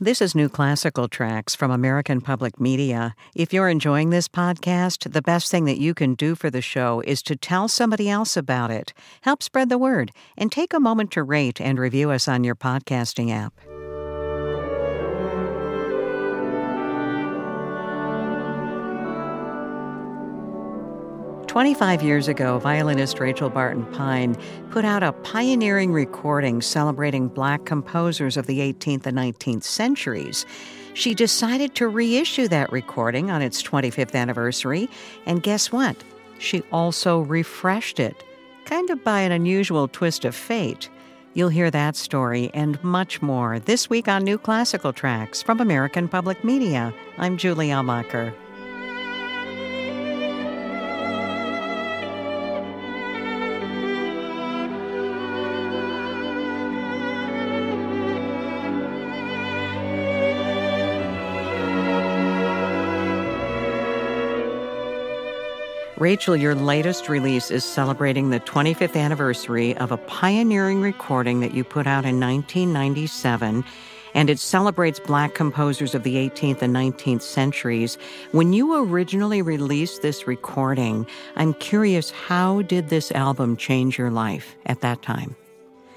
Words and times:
This 0.00 0.22
is 0.22 0.32
New 0.32 0.48
Classical 0.48 1.08
Tracks 1.08 1.56
from 1.56 1.72
American 1.72 2.20
Public 2.20 2.60
Media. 2.60 3.16
If 3.34 3.52
you're 3.52 3.68
enjoying 3.68 4.10
this 4.10 4.28
podcast, 4.28 5.12
the 5.12 5.20
best 5.20 5.50
thing 5.50 5.64
that 5.64 5.80
you 5.80 5.92
can 5.92 6.14
do 6.14 6.36
for 6.36 6.50
the 6.50 6.62
show 6.62 7.00
is 7.00 7.20
to 7.22 7.34
tell 7.34 7.66
somebody 7.66 8.08
else 8.08 8.36
about 8.36 8.70
it. 8.70 8.92
Help 9.22 9.42
spread 9.42 9.70
the 9.70 9.76
word 9.76 10.12
and 10.36 10.52
take 10.52 10.72
a 10.72 10.78
moment 10.78 11.10
to 11.10 11.24
rate 11.24 11.60
and 11.60 11.80
review 11.80 12.12
us 12.12 12.28
on 12.28 12.44
your 12.44 12.54
podcasting 12.54 13.32
app. 13.32 13.54
25 21.58 22.04
years 22.04 22.28
ago, 22.28 22.60
violinist 22.60 23.18
Rachel 23.18 23.50
Barton 23.50 23.84
Pine 23.86 24.36
put 24.70 24.84
out 24.84 25.02
a 25.02 25.10
pioneering 25.10 25.90
recording 25.90 26.62
celebrating 26.62 27.26
black 27.26 27.64
composers 27.64 28.36
of 28.36 28.46
the 28.46 28.60
18th 28.60 29.06
and 29.06 29.18
19th 29.18 29.64
centuries. 29.64 30.46
She 30.94 31.14
decided 31.16 31.74
to 31.74 31.88
reissue 31.88 32.46
that 32.46 32.70
recording 32.70 33.32
on 33.32 33.42
its 33.42 33.60
25th 33.60 34.14
anniversary, 34.14 34.88
and 35.26 35.42
guess 35.42 35.72
what? 35.72 35.96
She 36.38 36.62
also 36.70 37.22
refreshed 37.22 37.98
it, 37.98 38.22
kind 38.64 38.88
of 38.90 39.02
by 39.02 39.22
an 39.22 39.32
unusual 39.32 39.88
twist 39.88 40.24
of 40.24 40.36
fate. 40.36 40.88
You'll 41.34 41.48
hear 41.48 41.72
that 41.72 41.96
story 41.96 42.52
and 42.54 42.80
much 42.84 43.20
more 43.20 43.58
this 43.58 43.90
week 43.90 44.06
on 44.06 44.22
New 44.22 44.38
Classical 44.38 44.92
Tracks 44.92 45.42
from 45.42 45.58
American 45.58 46.06
Public 46.06 46.44
Media. 46.44 46.94
I'm 47.16 47.36
Julie 47.36 47.70
Amacher. 47.70 48.32
Rachel, 65.98 66.36
your 66.36 66.54
latest 66.54 67.08
release 67.08 67.50
is 67.50 67.64
celebrating 67.64 68.30
the 68.30 68.38
25th 68.38 68.94
anniversary 68.94 69.76
of 69.78 69.90
a 69.90 69.96
pioneering 69.96 70.80
recording 70.80 71.40
that 71.40 71.54
you 71.54 71.64
put 71.64 71.88
out 71.88 72.04
in 72.04 72.20
1997, 72.20 73.64
and 74.14 74.30
it 74.30 74.38
celebrates 74.38 75.00
black 75.00 75.34
composers 75.34 75.96
of 75.96 76.04
the 76.04 76.14
18th 76.14 76.62
and 76.62 76.72
19th 76.72 77.22
centuries. 77.22 77.98
When 78.30 78.52
you 78.52 78.80
originally 78.84 79.42
released 79.42 80.02
this 80.02 80.28
recording, 80.28 81.04
I'm 81.34 81.52
curious 81.54 82.12
how 82.12 82.62
did 82.62 82.90
this 82.90 83.10
album 83.10 83.56
change 83.56 83.98
your 83.98 84.12
life 84.12 84.54
at 84.66 84.82
that 84.82 85.02
time? 85.02 85.34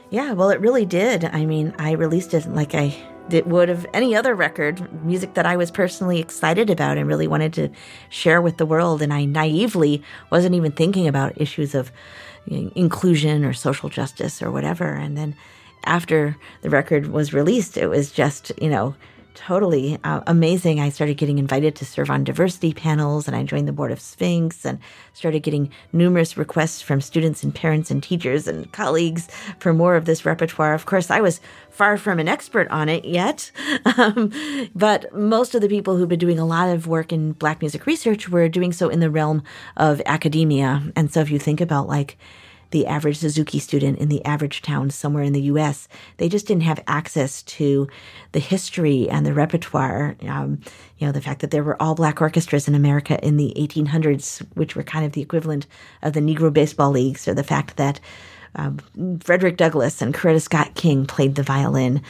Yeah, 0.10 0.34
well, 0.34 0.50
it 0.50 0.60
really 0.62 0.86
did. 0.86 1.26
I 1.26 1.46
mean, 1.46 1.76
I 1.78 1.92
released 1.92 2.34
it 2.34 2.48
like 2.48 2.74
I 2.74 2.98
it 3.30 3.48
would 3.48 3.70
of 3.70 3.86
any 3.94 4.16
other 4.16 4.34
record, 4.36 5.04
music 5.04 5.36
that 5.36 5.46
I 5.46 5.56
was 5.56 5.72
personally 5.72 6.20
excited 6.20 6.70
about 6.70 6.98
and 6.98 7.08
really 7.08 7.28
wanted 7.28 7.54
to 7.54 7.70
share 8.10 8.42
with 8.42 8.58
the 8.58 8.66
world. 8.66 9.02
And 9.02 9.14
I 9.14 9.26
naively 9.26 10.02
wasn't 10.32 10.56
even 10.56 10.72
thinking 10.72 11.08
about 11.08 11.40
issues 11.40 11.76
of 11.76 11.92
inclusion 12.48 13.46
or 13.46 13.54
social 13.54 13.90
justice 13.90 14.42
or 14.42 14.52
whatever. 14.52 14.94
And 14.94 15.18
then 15.18 15.36
after 15.84 16.38
the 16.62 16.70
record 16.70 17.08
was 17.08 17.34
released, 17.34 17.78
it 17.78 17.88
was 17.88 18.12
just, 18.12 18.52
you 18.62 18.70
know, 18.70 18.96
totally 19.34 19.98
uh, 20.04 20.22
amazing. 20.28 20.80
I 20.80 20.90
started 20.90 21.18
getting 21.18 21.40
invited 21.40 21.76
to 21.76 21.86
serve 21.86 22.10
on 22.10 22.24
diversity 22.24 22.74
panels 22.74 23.28
and 23.28 23.36
I 23.36 23.44
joined 23.44 23.68
the 23.68 23.74
board 23.74 23.92
of 23.92 24.00
Sphinx 24.00 24.66
and 24.66 24.80
started 25.14 25.44
getting 25.44 25.70
numerous 25.94 26.38
requests 26.38 26.82
from 26.82 27.02
students 27.02 27.44
and 27.44 27.54
parents 27.54 27.92
and 27.92 28.02
teachers 28.02 28.48
and 28.48 28.72
colleagues 28.72 29.28
for 29.60 29.74
more 29.74 29.96
of 29.96 30.06
this 30.06 30.26
repertoire. 30.26 30.74
Of 30.74 30.86
course, 30.86 31.12
I 31.12 31.22
was 31.22 31.42
far 31.70 31.98
from 31.98 32.20
an 32.20 32.28
expert 32.28 32.68
on 32.70 32.90
it 32.90 33.06
yet, 33.06 33.52
um, 33.98 34.32
but 34.76 35.14
most 35.14 35.56
of 35.56 35.62
the 35.62 35.70
people 35.70 35.98
who've 35.98 36.10
been 36.10 36.20
doing 36.20 36.40
a 36.40 36.46
lot 36.46 36.70
of 36.70 36.88
work 36.88 37.12
in 37.12 37.34
Black 37.34 37.62
music 37.62 37.86
research 37.86 38.30
were 38.30 38.50
doing 38.50 38.72
so 38.72 38.90
in 38.90 39.00
the 39.00 39.10
realm 39.10 39.44
of 39.78 40.02
academia. 40.06 40.84
And 40.96 41.12
so 41.12 41.22
if 41.22 41.32
you 41.32 41.40
think 41.40 41.62
about 41.62 41.88
like, 41.88 42.18
the 42.72 42.88
average 42.88 43.18
Suzuki 43.18 43.60
student 43.60 44.00
in 44.00 44.10
the 44.10 44.24
average 44.26 44.62
town 44.62 44.90
somewhere 44.90 45.24
in 45.24 45.34
the 45.34 45.42
US. 45.44 45.88
They 46.18 46.28
just 46.28 46.48
didn't 46.48 46.64
have 46.64 46.84
access 46.88 47.44
to 47.44 47.88
the 48.32 48.40
history 48.40 49.10
and 49.10 49.26
the 49.26 49.34
repertoire. 49.34 50.16
Um, 50.28 50.60
you 50.98 51.06
know, 51.06 51.14
the 51.14 51.22
fact 51.22 51.42
that 51.42 51.52
there 51.52 51.64
were 51.64 51.82
all 51.82 51.96
black 51.96 52.22
orchestras 52.22 52.68
in 52.68 52.76
America 52.76 53.24
in 53.26 53.38
the 53.38 53.54
1800s, 53.58 54.46
which 54.56 54.76
were 54.76 54.84
kind 54.84 55.06
of 55.06 55.12
the 55.12 55.22
equivalent 55.22 55.68
of 56.02 56.14
the 56.14 56.22
Negro 56.22 56.52
baseball 56.52 56.92
leagues, 56.92 57.28
or 57.28 57.34
the 57.34 57.44
fact 57.44 57.78
that 57.78 58.00
um, 58.56 58.80
Frederick 59.22 59.58
Douglass 59.58 60.02
and 60.02 60.14
Coretta 60.14 60.42
Scott 60.42 60.76
King 60.76 61.06
played 61.06 61.36
the 61.36 61.44
violin 61.44 62.02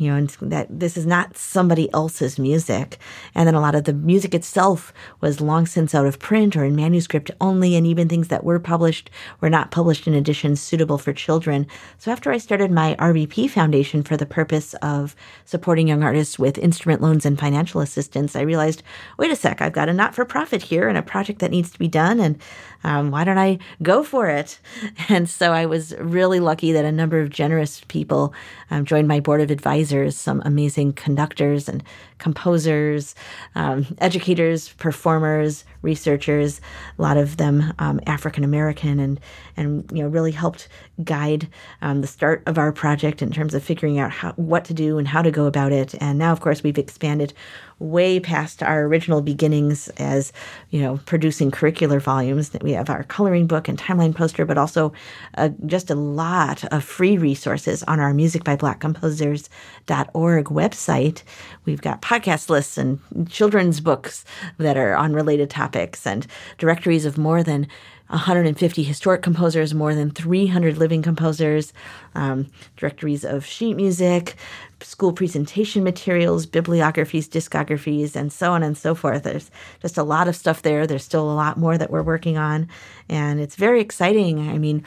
you 0.00 0.10
know, 0.10 0.16
and 0.16 0.30
that 0.50 0.66
this 0.70 0.96
is 0.96 1.04
not 1.04 1.36
somebody 1.36 1.92
else's 1.92 2.38
music. 2.38 2.98
And 3.34 3.46
then 3.46 3.54
a 3.54 3.60
lot 3.60 3.74
of 3.74 3.84
the 3.84 3.92
music 3.92 4.34
itself 4.34 4.94
was 5.20 5.42
long 5.42 5.66
since 5.66 5.94
out 5.94 6.06
of 6.06 6.18
print 6.18 6.56
or 6.56 6.64
in 6.64 6.74
manuscript 6.74 7.30
only, 7.38 7.76
and 7.76 7.86
even 7.86 8.08
things 8.08 8.28
that 8.28 8.42
were 8.42 8.58
published 8.58 9.10
were 9.42 9.50
not 9.50 9.70
published 9.70 10.06
in 10.06 10.14
editions 10.14 10.58
suitable 10.60 10.96
for 10.96 11.12
children. 11.12 11.66
So 11.98 12.10
after 12.10 12.32
I 12.32 12.38
started 12.38 12.70
my 12.70 12.96
RBP 12.98 13.50
Foundation 13.50 14.02
for 14.02 14.16
the 14.16 14.24
purpose 14.24 14.72
of 14.80 15.14
supporting 15.44 15.88
young 15.88 16.02
artists 16.02 16.38
with 16.38 16.56
instrument 16.56 17.02
loans 17.02 17.26
and 17.26 17.38
financial 17.38 17.82
assistance, 17.82 18.34
I 18.34 18.40
realized, 18.40 18.82
wait 19.18 19.30
a 19.30 19.36
sec, 19.36 19.60
I've 19.60 19.74
got 19.74 19.90
a 19.90 19.92
not 19.92 20.14
for 20.14 20.24
profit 20.24 20.62
here 20.62 20.88
and 20.88 20.96
a 20.96 21.02
project 21.02 21.40
that 21.40 21.50
needs 21.50 21.70
to 21.72 21.78
be 21.78 21.88
done, 21.88 22.20
and 22.20 22.40
um, 22.84 23.10
why 23.10 23.24
don't 23.24 23.36
I 23.36 23.58
go 23.82 24.02
for 24.02 24.28
it? 24.28 24.58
And 25.08 25.28
so 25.28 25.52
I 25.52 25.66
was 25.66 25.92
really 25.98 26.38
lucky 26.40 26.72
that 26.72 26.84
a 26.84 26.92
number 26.92 27.20
of 27.20 27.30
generous 27.30 27.82
people 27.88 28.32
um, 28.70 28.84
joined 28.84 29.08
my 29.08 29.18
board 29.18 29.40
of 29.40 29.50
advisors, 29.50 29.89
some 30.16 30.42
amazing 30.44 30.92
conductors 30.92 31.68
and 31.68 31.82
composers, 32.18 33.14
um, 33.54 33.86
educators, 33.98 34.70
performers, 34.74 35.64
researchers, 35.82 36.60
a 36.98 37.02
lot 37.02 37.16
of 37.16 37.36
them 37.36 37.72
um, 37.78 38.00
African 38.06 38.44
American, 38.44 38.98
and 38.98 39.20
and 39.56 39.90
you 39.92 40.02
know 40.02 40.08
really 40.08 40.32
helped 40.32 40.68
guide 41.04 41.48
um, 41.82 42.00
the 42.00 42.06
start 42.06 42.42
of 42.46 42.58
our 42.58 42.72
project 42.72 43.22
in 43.22 43.30
terms 43.30 43.54
of 43.54 43.62
figuring 43.62 43.98
out 43.98 44.10
how, 44.10 44.32
what 44.32 44.64
to 44.66 44.74
do 44.74 44.98
and 44.98 45.08
how 45.08 45.22
to 45.22 45.30
go 45.30 45.46
about 45.46 45.72
it. 45.72 45.94
And 46.00 46.18
now, 46.18 46.32
of 46.32 46.40
course, 46.40 46.62
we've 46.62 46.78
expanded 46.78 47.32
way 47.78 48.20
past 48.20 48.62
our 48.62 48.84
original 48.84 49.22
beginnings 49.22 49.88
as 49.96 50.32
you 50.68 50.82
know 50.82 51.00
producing 51.06 51.50
curricular 51.50 52.00
volumes. 52.00 52.50
That 52.50 52.62
we 52.62 52.72
have 52.72 52.90
our 52.90 53.04
coloring 53.04 53.46
book 53.46 53.68
and 53.68 53.78
timeline 53.78 54.14
poster, 54.14 54.44
but 54.44 54.58
also 54.58 54.92
uh, 55.38 55.50
just 55.66 55.90
a 55.90 55.94
lot 55.94 56.64
of 56.72 56.84
free 56.84 57.16
resources 57.16 57.82
on 57.84 58.00
our 58.00 58.12
Music 58.12 58.44
by 58.44 58.56
Black 58.56 58.80
Composers.org 58.80 60.44
website. 60.46 61.22
We've 61.64 61.80
got 61.80 62.02
podcast 62.02 62.50
lists 62.50 62.76
and 62.76 63.00
children's 63.30 63.80
books 63.80 64.24
that 64.58 64.76
are 64.76 64.94
on 64.94 65.14
related 65.14 65.48
topics 65.48 65.69
and 66.06 66.26
directories 66.58 67.04
of 67.04 67.18
more 67.18 67.42
than 67.42 67.66
150 68.10 68.82
historic 68.82 69.22
composers, 69.22 69.72
more 69.72 69.94
than 69.94 70.10
300 70.10 70.76
living 70.76 71.00
composers, 71.00 71.72
um, 72.16 72.48
directories 72.76 73.24
of 73.24 73.46
sheet 73.46 73.74
music, 73.74 74.34
school 74.80 75.12
presentation 75.12 75.84
materials, 75.84 76.44
bibliographies, 76.44 77.28
discographies, 77.28 78.16
and 78.16 78.32
so 78.32 78.52
on 78.52 78.64
and 78.64 78.76
so 78.76 78.94
forth. 78.96 79.22
There's 79.22 79.50
just 79.80 79.96
a 79.96 80.02
lot 80.02 80.26
of 80.26 80.34
stuff 80.34 80.62
there. 80.62 80.86
There's 80.86 81.04
still 81.04 81.30
a 81.30 81.34
lot 81.34 81.56
more 81.56 81.78
that 81.78 81.90
we're 81.90 82.02
working 82.02 82.36
on, 82.36 82.68
and 83.08 83.38
it's 83.38 83.56
very 83.56 83.80
exciting. 83.80 84.48
I 84.48 84.58
mean, 84.58 84.84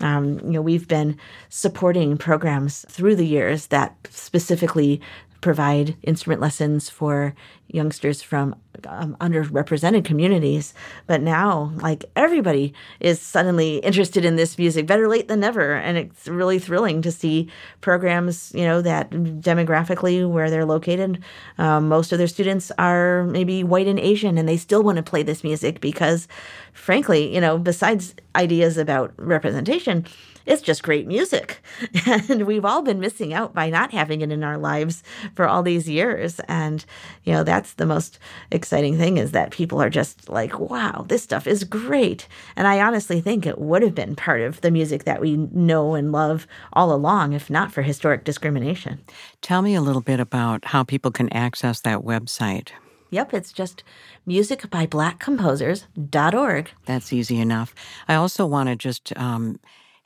um, 0.00 0.40
you 0.40 0.50
know, 0.50 0.62
we've 0.62 0.88
been 0.88 1.16
supporting 1.48 2.18
programs 2.18 2.84
through 2.88 3.14
the 3.14 3.26
years 3.26 3.68
that 3.68 3.96
specifically 4.10 5.00
provide 5.40 5.96
instrument 6.02 6.40
lessons 6.40 6.88
for 6.88 7.34
youngsters 7.68 8.22
from 8.22 8.56
um, 8.86 9.16
underrepresented 9.20 10.04
communities. 10.04 10.74
But 11.06 11.20
now, 11.20 11.72
like 11.76 12.04
everybody 12.16 12.74
is 13.00 13.20
suddenly 13.20 13.78
interested 13.78 14.24
in 14.24 14.36
this 14.36 14.58
music. 14.58 14.86
Better 14.86 15.08
late 15.08 15.28
than 15.28 15.40
never, 15.40 15.74
and 15.74 15.96
it's 15.96 16.28
really 16.28 16.58
thrilling 16.58 17.02
to 17.02 17.12
see 17.12 17.48
programs. 17.80 18.52
You 18.54 18.64
know 18.64 18.82
that 18.82 19.10
demographically 19.10 20.28
where 20.28 20.50
they're 20.50 20.64
located, 20.64 21.22
um, 21.58 21.88
most 21.88 22.12
of 22.12 22.18
their 22.18 22.26
students 22.26 22.70
are 22.78 23.24
maybe 23.24 23.64
white 23.64 23.86
and 23.86 23.98
Asian, 23.98 24.38
and 24.38 24.48
they 24.48 24.56
still 24.56 24.82
want 24.82 24.96
to 24.96 25.02
play 25.02 25.22
this 25.22 25.44
music 25.44 25.80
because, 25.80 26.28
frankly, 26.72 27.34
you 27.34 27.40
know, 27.40 27.58
besides 27.58 28.14
ideas 28.36 28.76
about 28.76 29.12
representation 29.16 30.04
it's 30.46 30.62
just 30.62 30.82
great 30.82 31.06
music. 31.06 31.62
And 32.06 32.46
we've 32.46 32.64
all 32.64 32.82
been 32.82 33.00
missing 33.00 33.32
out 33.32 33.54
by 33.54 33.70
not 33.70 33.90
having 33.90 34.20
it 34.20 34.30
in 34.30 34.44
our 34.44 34.58
lives 34.58 35.02
for 35.34 35.48
all 35.48 35.62
these 35.62 35.88
years. 35.88 36.40
And, 36.48 36.84
you 37.24 37.32
know, 37.32 37.44
that's 37.44 37.74
the 37.74 37.86
most 37.86 38.18
exciting 38.50 38.63
thing 38.64 39.16
is 39.16 39.32
that 39.32 39.50
people 39.50 39.80
are 39.80 39.90
just 39.90 40.28
like, 40.28 40.58
wow, 40.58 41.04
this 41.08 41.22
stuff 41.22 41.46
is 41.46 41.64
great. 41.64 42.28
And 42.56 42.66
I 42.66 42.80
honestly 42.80 43.20
think 43.20 43.46
it 43.46 43.58
would 43.58 43.82
have 43.82 43.94
been 43.94 44.16
part 44.16 44.40
of 44.40 44.60
the 44.60 44.70
music 44.70 45.04
that 45.04 45.20
we 45.20 45.36
know 45.36 45.94
and 45.94 46.12
love 46.12 46.46
all 46.72 46.92
along, 46.92 47.32
if 47.32 47.50
not 47.50 47.72
for 47.72 47.82
historic 47.82 48.24
discrimination. 48.24 49.00
Tell 49.40 49.62
me 49.62 49.74
a 49.74 49.80
little 49.80 50.02
bit 50.02 50.20
about 50.20 50.66
how 50.66 50.84
people 50.84 51.10
can 51.10 51.32
access 51.32 51.80
that 51.82 52.00
website. 52.00 52.70
Yep, 53.10 53.34
it's 53.34 53.52
just 53.52 53.84
musicbyblackcomposers.org. 54.26 56.70
That's 56.84 57.12
easy 57.12 57.38
enough. 57.38 57.74
I 58.08 58.14
also 58.14 58.44
want 58.44 58.70
to 58.70 58.76
just 58.76 59.16
um, 59.16 59.60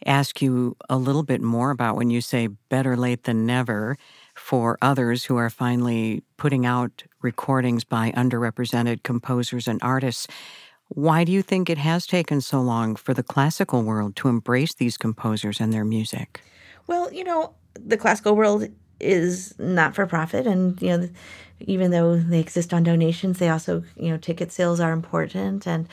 ask 0.05 0.43
you 0.43 0.76
a 0.88 0.96
little 0.96 1.22
bit 1.22 1.40
more 1.40 1.70
about 1.70 1.96
when 1.96 2.10
you 2.10 2.20
say 2.20 2.49
better 2.69 2.96
late 2.96 3.25
than 3.25 3.46
never. 3.46 3.96
For 4.38 4.79
others 4.81 5.25
who 5.25 5.37
are 5.37 5.50
finally 5.50 6.23
putting 6.37 6.64
out 6.64 7.05
recordings 7.23 7.85
by 7.85 8.12
underrepresented 8.12 9.02
composers 9.02 9.69
and 9.69 9.81
artists. 9.82 10.26
Why 10.88 11.25
do 11.25 11.32
you 11.32 11.43
think 11.43 11.69
it 11.69 11.79
has 11.79 12.06
taken 12.06 12.40
so 12.40 12.61
long 12.61 12.96
for 12.96 13.12
the 13.12 13.23
classical 13.23 13.82
world 13.82 14.17
to 14.17 14.29
embrace 14.29 14.75
these 14.75 14.96
composers 14.96 15.61
and 15.61 15.73
their 15.73 15.85
music? 15.85 16.40
Well, 16.87 17.12
you 17.12 17.25
know, 17.25 17.55
the 17.75 17.99
classical 17.99 18.35
world 18.35 18.69
is 19.00 19.55
not 19.58 19.94
for 19.94 20.06
profit 20.06 20.46
and 20.46 20.81
you 20.82 20.96
know 20.96 21.08
even 21.61 21.91
though 21.91 22.17
they 22.17 22.41
exist 22.41 22.75
on 22.75 22.82
donations 22.82 23.38
they 23.38 23.49
also 23.49 23.84
you 23.96 24.11
know 24.11 24.17
ticket 24.17 24.50
sales 24.50 24.81
are 24.81 24.91
important 24.91 25.69
and 25.69 25.88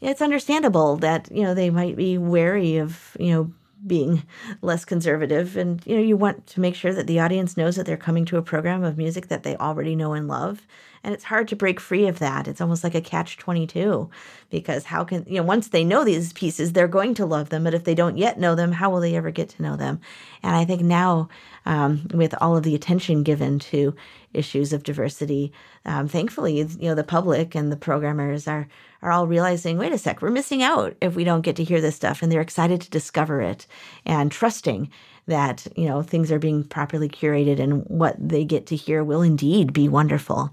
it's 0.00 0.20
understandable 0.20 0.96
that 0.96 1.30
you 1.30 1.44
know 1.44 1.54
they 1.54 1.70
might 1.70 1.94
be 1.94 2.18
wary 2.18 2.78
of 2.78 3.16
you 3.20 3.32
know 3.32 3.52
being 3.86 4.22
less 4.62 4.84
conservative. 4.84 5.56
And 5.56 5.84
you 5.86 5.96
know 5.96 6.02
you 6.02 6.16
want 6.16 6.46
to 6.48 6.60
make 6.60 6.74
sure 6.74 6.92
that 6.92 7.06
the 7.06 7.20
audience 7.20 7.56
knows 7.56 7.76
that 7.76 7.86
they're 7.86 7.96
coming 7.96 8.24
to 8.26 8.36
a 8.36 8.42
program 8.42 8.84
of 8.84 8.98
music 8.98 9.28
that 9.28 9.42
they 9.42 9.56
already 9.56 9.96
know 9.96 10.12
and 10.12 10.28
love 10.28 10.66
and 11.04 11.12
it's 11.12 11.24
hard 11.24 11.48
to 11.48 11.56
break 11.56 11.80
free 11.80 12.06
of 12.06 12.18
that 12.18 12.46
it's 12.48 12.60
almost 12.60 12.84
like 12.84 12.94
a 12.94 13.00
catch 13.00 13.36
22 13.38 14.08
because 14.50 14.84
how 14.84 15.04
can 15.04 15.24
you 15.26 15.36
know 15.36 15.42
once 15.42 15.68
they 15.68 15.84
know 15.84 16.04
these 16.04 16.32
pieces 16.32 16.72
they're 16.72 16.88
going 16.88 17.14
to 17.14 17.26
love 17.26 17.48
them 17.48 17.64
but 17.64 17.74
if 17.74 17.84
they 17.84 17.94
don't 17.94 18.18
yet 18.18 18.38
know 18.38 18.54
them 18.54 18.72
how 18.72 18.90
will 18.90 19.00
they 19.00 19.16
ever 19.16 19.30
get 19.30 19.48
to 19.48 19.62
know 19.62 19.76
them 19.76 20.00
and 20.42 20.54
i 20.54 20.64
think 20.64 20.82
now 20.82 21.28
um, 21.64 22.06
with 22.12 22.34
all 22.40 22.56
of 22.56 22.64
the 22.64 22.74
attention 22.74 23.22
given 23.22 23.58
to 23.58 23.94
issues 24.32 24.72
of 24.72 24.82
diversity 24.82 25.52
um, 25.84 26.08
thankfully 26.08 26.58
you 26.58 26.88
know 26.88 26.94
the 26.94 27.04
public 27.04 27.54
and 27.54 27.70
the 27.70 27.76
programmers 27.76 28.48
are 28.48 28.68
are 29.02 29.10
all 29.10 29.26
realizing, 29.26 29.78
wait 29.78 29.92
a 29.92 29.98
sec, 29.98 30.22
we're 30.22 30.30
missing 30.30 30.62
out 30.62 30.96
if 31.00 31.16
we 31.16 31.24
don't 31.24 31.42
get 31.42 31.56
to 31.56 31.64
hear 31.64 31.80
this 31.80 31.96
stuff. 31.96 32.22
And 32.22 32.30
they're 32.30 32.40
excited 32.40 32.80
to 32.80 32.90
discover 32.90 33.40
it 33.40 33.66
and 34.06 34.30
trusting 34.30 34.90
that, 35.26 35.66
you 35.76 35.86
know, 35.86 36.02
things 36.02 36.30
are 36.32 36.38
being 36.38 36.64
properly 36.64 37.08
curated 37.08 37.60
and 37.60 37.84
what 37.86 38.16
they 38.18 38.44
get 38.44 38.66
to 38.66 38.76
hear 38.76 39.02
will 39.04 39.22
indeed 39.22 39.72
be 39.72 39.88
wonderful. 39.88 40.52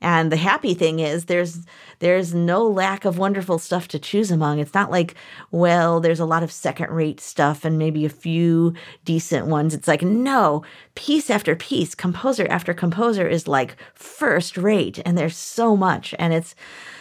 And 0.00 0.32
the 0.32 0.36
happy 0.36 0.72
thing 0.74 0.98
is 0.98 1.26
there's 1.26 1.66
there's 1.98 2.32
no 2.32 2.66
lack 2.66 3.04
of 3.04 3.18
wonderful 3.18 3.58
stuff 3.58 3.86
to 3.88 3.98
choose 3.98 4.30
among. 4.30 4.58
It's 4.58 4.72
not 4.72 4.90
like, 4.90 5.14
well, 5.50 6.00
there's 6.00 6.20
a 6.20 6.24
lot 6.24 6.42
of 6.42 6.50
second 6.50 6.90
rate 6.90 7.20
stuff 7.20 7.64
and 7.64 7.78
maybe 7.78 8.06
a 8.06 8.10
few 8.10 8.72
decent 9.04 9.46
ones. 9.46 9.74
It's 9.74 9.88
like, 9.88 10.02
no, 10.02 10.64
piece 10.94 11.28
after 11.28 11.54
piece, 11.54 11.94
composer 11.94 12.46
after 12.48 12.72
composer 12.72 13.28
is 13.28 13.46
like 13.46 13.76
first 13.94 14.56
rate 14.56 15.00
and 15.04 15.18
there's 15.18 15.36
so 15.36 15.76
much 15.76 16.14
and 16.18 16.32
it's 16.32 16.54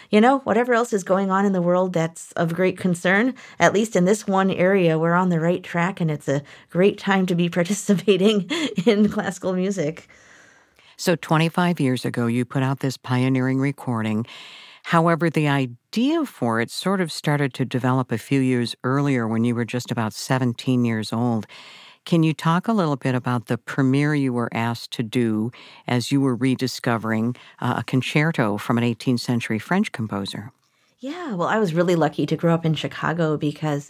you 0.10 0.20
know, 0.20 0.40
whatever 0.40 0.74
else 0.74 0.92
is 0.92 1.04
going 1.04 1.30
on 1.30 1.46
in 1.46 1.54
the 1.54 1.62
world 1.62 1.94
that's 1.94 2.32
of 2.32 2.54
great 2.54 2.78
concern, 2.78 3.36
at 3.60 3.74
least 3.74 3.96
in 3.96 4.06
this 4.06 4.26
one 4.26 4.50
area, 4.50 4.98
we're 4.98 5.14
on 5.14 5.30
the 5.30 5.40
right 5.40 5.64
track 5.64 6.02
and 6.02 6.10
it's 6.10 6.28
a 6.28 6.42
great 6.72 6.98
time 6.98 7.26
to 7.28 7.36
be 7.36 7.48
participating 7.60 8.50
in 8.86 9.08
classical 9.10 9.54
music. 9.54 10.08
So, 11.00 11.16
25 11.16 11.80
years 11.80 12.04
ago, 12.04 12.28
you 12.28 12.44
put 12.44 12.62
out 12.62 12.82
this 12.82 12.98
pioneering 12.98 13.58
recording. 13.58 14.26
However, 14.84 15.30
the 15.30 15.48
idea 15.48 16.26
for 16.26 16.60
it 16.60 16.70
sort 16.70 17.00
of 17.00 17.10
started 17.10 17.54
to 17.54 17.64
develop 17.64 18.12
a 18.12 18.18
few 18.18 18.42
years 18.42 18.76
earlier 18.84 19.26
when 19.26 19.46
you 19.46 19.56
were 19.56 19.64
just 19.64 19.92
about 19.92 20.12
17 20.12 20.84
years 20.84 21.14
old. 21.14 21.48
Can 22.04 22.22
you 22.22 22.34
talk 22.34 22.68
a 22.68 22.74
little 22.74 22.98
bit 22.98 23.16
about 23.16 23.46
the 23.46 23.58
premiere 23.58 24.14
you 24.14 24.34
were 24.34 24.50
asked 24.52 24.92
to 24.92 25.04
do 25.04 25.54
as 25.88 26.12
you 26.12 26.20
were 26.20 26.36
rediscovering 26.36 27.38
uh, 27.62 27.76
a 27.78 27.84
concerto 27.86 28.58
from 28.58 28.78
an 28.78 28.84
18th 28.84 29.22
century 29.22 29.58
French 29.58 29.94
composer? 29.94 30.52
Yeah, 31.00 31.34
well, 31.36 31.48
I 31.48 31.60
was 31.60 31.74
really 31.74 31.96
lucky 31.96 32.26
to 32.26 32.36
grow 32.36 32.54
up 32.54 32.66
in 32.66 32.74
Chicago 32.74 33.38
because 33.38 33.90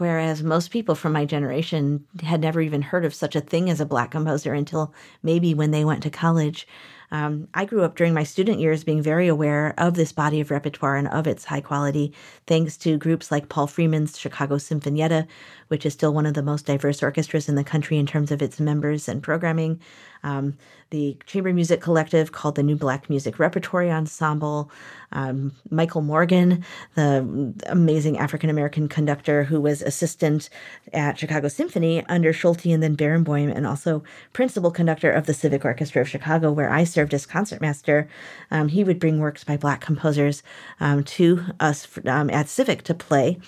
whereas 0.00 0.42
most 0.42 0.70
people 0.70 0.94
from 0.94 1.12
my 1.12 1.24
generation 1.24 2.04
had 2.22 2.40
never 2.40 2.60
even 2.60 2.82
heard 2.82 3.04
of 3.04 3.14
such 3.14 3.36
a 3.36 3.40
thing 3.40 3.68
as 3.68 3.80
a 3.80 3.86
black 3.86 4.10
composer 4.10 4.54
until 4.54 4.94
maybe 5.22 5.52
when 5.52 5.70
they 5.70 5.84
went 5.84 6.02
to 6.02 6.10
college. 6.10 6.66
Um, 7.12 7.48
I 7.54 7.64
grew 7.64 7.82
up 7.82 7.96
during 7.96 8.14
my 8.14 8.22
student 8.22 8.60
years 8.60 8.84
being 8.84 9.02
very 9.02 9.26
aware 9.26 9.74
of 9.78 9.94
this 9.94 10.12
body 10.12 10.40
of 10.40 10.50
repertoire 10.50 10.96
and 10.96 11.08
of 11.08 11.26
its 11.26 11.44
high 11.44 11.60
quality, 11.60 12.14
thanks 12.46 12.76
to 12.78 12.96
groups 12.98 13.30
like 13.30 13.48
Paul 13.48 13.66
Freeman's 13.66 14.18
Chicago 14.18 14.56
Sinfonietta, 14.56 15.26
which 15.68 15.84
is 15.84 15.92
still 15.92 16.14
one 16.14 16.26
of 16.26 16.34
the 16.34 16.42
most 16.42 16.66
diverse 16.66 17.02
orchestras 17.02 17.48
in 17.48 17.56
the 17.56 17.64
country 17.64 17.98
in 17.98 18.06
terms 18.06 18.30
of 18.30 18.40
its 18.40 18.60
members 18.60 19.08
and 19.08 19.22
programming. 19.22 19.80
Um, 20.22 20.56
the 20.90 21.16
chamber 21.24 21.52
music 21.52 21.80
collective 21.80 22.32
called 22.32 22.56
the 22.56 22.62
New 22.62 22.76
Black 22.76 23.08
Music 23.08 23.38
Repertory 23.38 23.90
Ensemble. 23.90 24.70
Um, 25.12 25.52
Michael 25.70 26.02
Morgan, 26.02 26.64
the 26.94 27.54
amazing 27.66 28.18
African 28.18 28.50
American 28.50 28.88
conductor 28.88 29.44
who 29.44 29.60
was 29.60 29.82
assistant 29.82 30.50
at 30.92 31.18
Chicago 31.18 31.48
Symphony 31.48 32.04
under 32.06 32.32
Solti 32.32 32.74
and 32.74 32.82
then 32.82 32.96
Barenboim, 32.96 33.54
and 33.54 33.66
also 33.66 34.02
principal 34.32 34.70
conductor 34.70 35.10
of 35.10 35.26
the 35.26 35.34
Civic 35.34 35.64
Orchestra 35.64 36.02
of 36.02 36.08
Chicago, 36.08 36.50
where 36.50 36.70
I 36.70 36.84
served 36.84 37.14
as 37.14 37.26
concertmaster. 37.26 38.08
Um, 38.50 38.68
he 38.68 38.84
would 38.84 38.98
bring 38.98 39.18
works 39.20 39.44
by 39.44 39.56
Black 39.56 39.80
composers 39.80 40.42
um, 40.80 41.04
to 41.04 41.44
us 41.60 41.88
um, 42.06 42.30
at 42.30 42.48
Civic 42.48 42.82
to 42.84 42.94
play. 42.94 43.38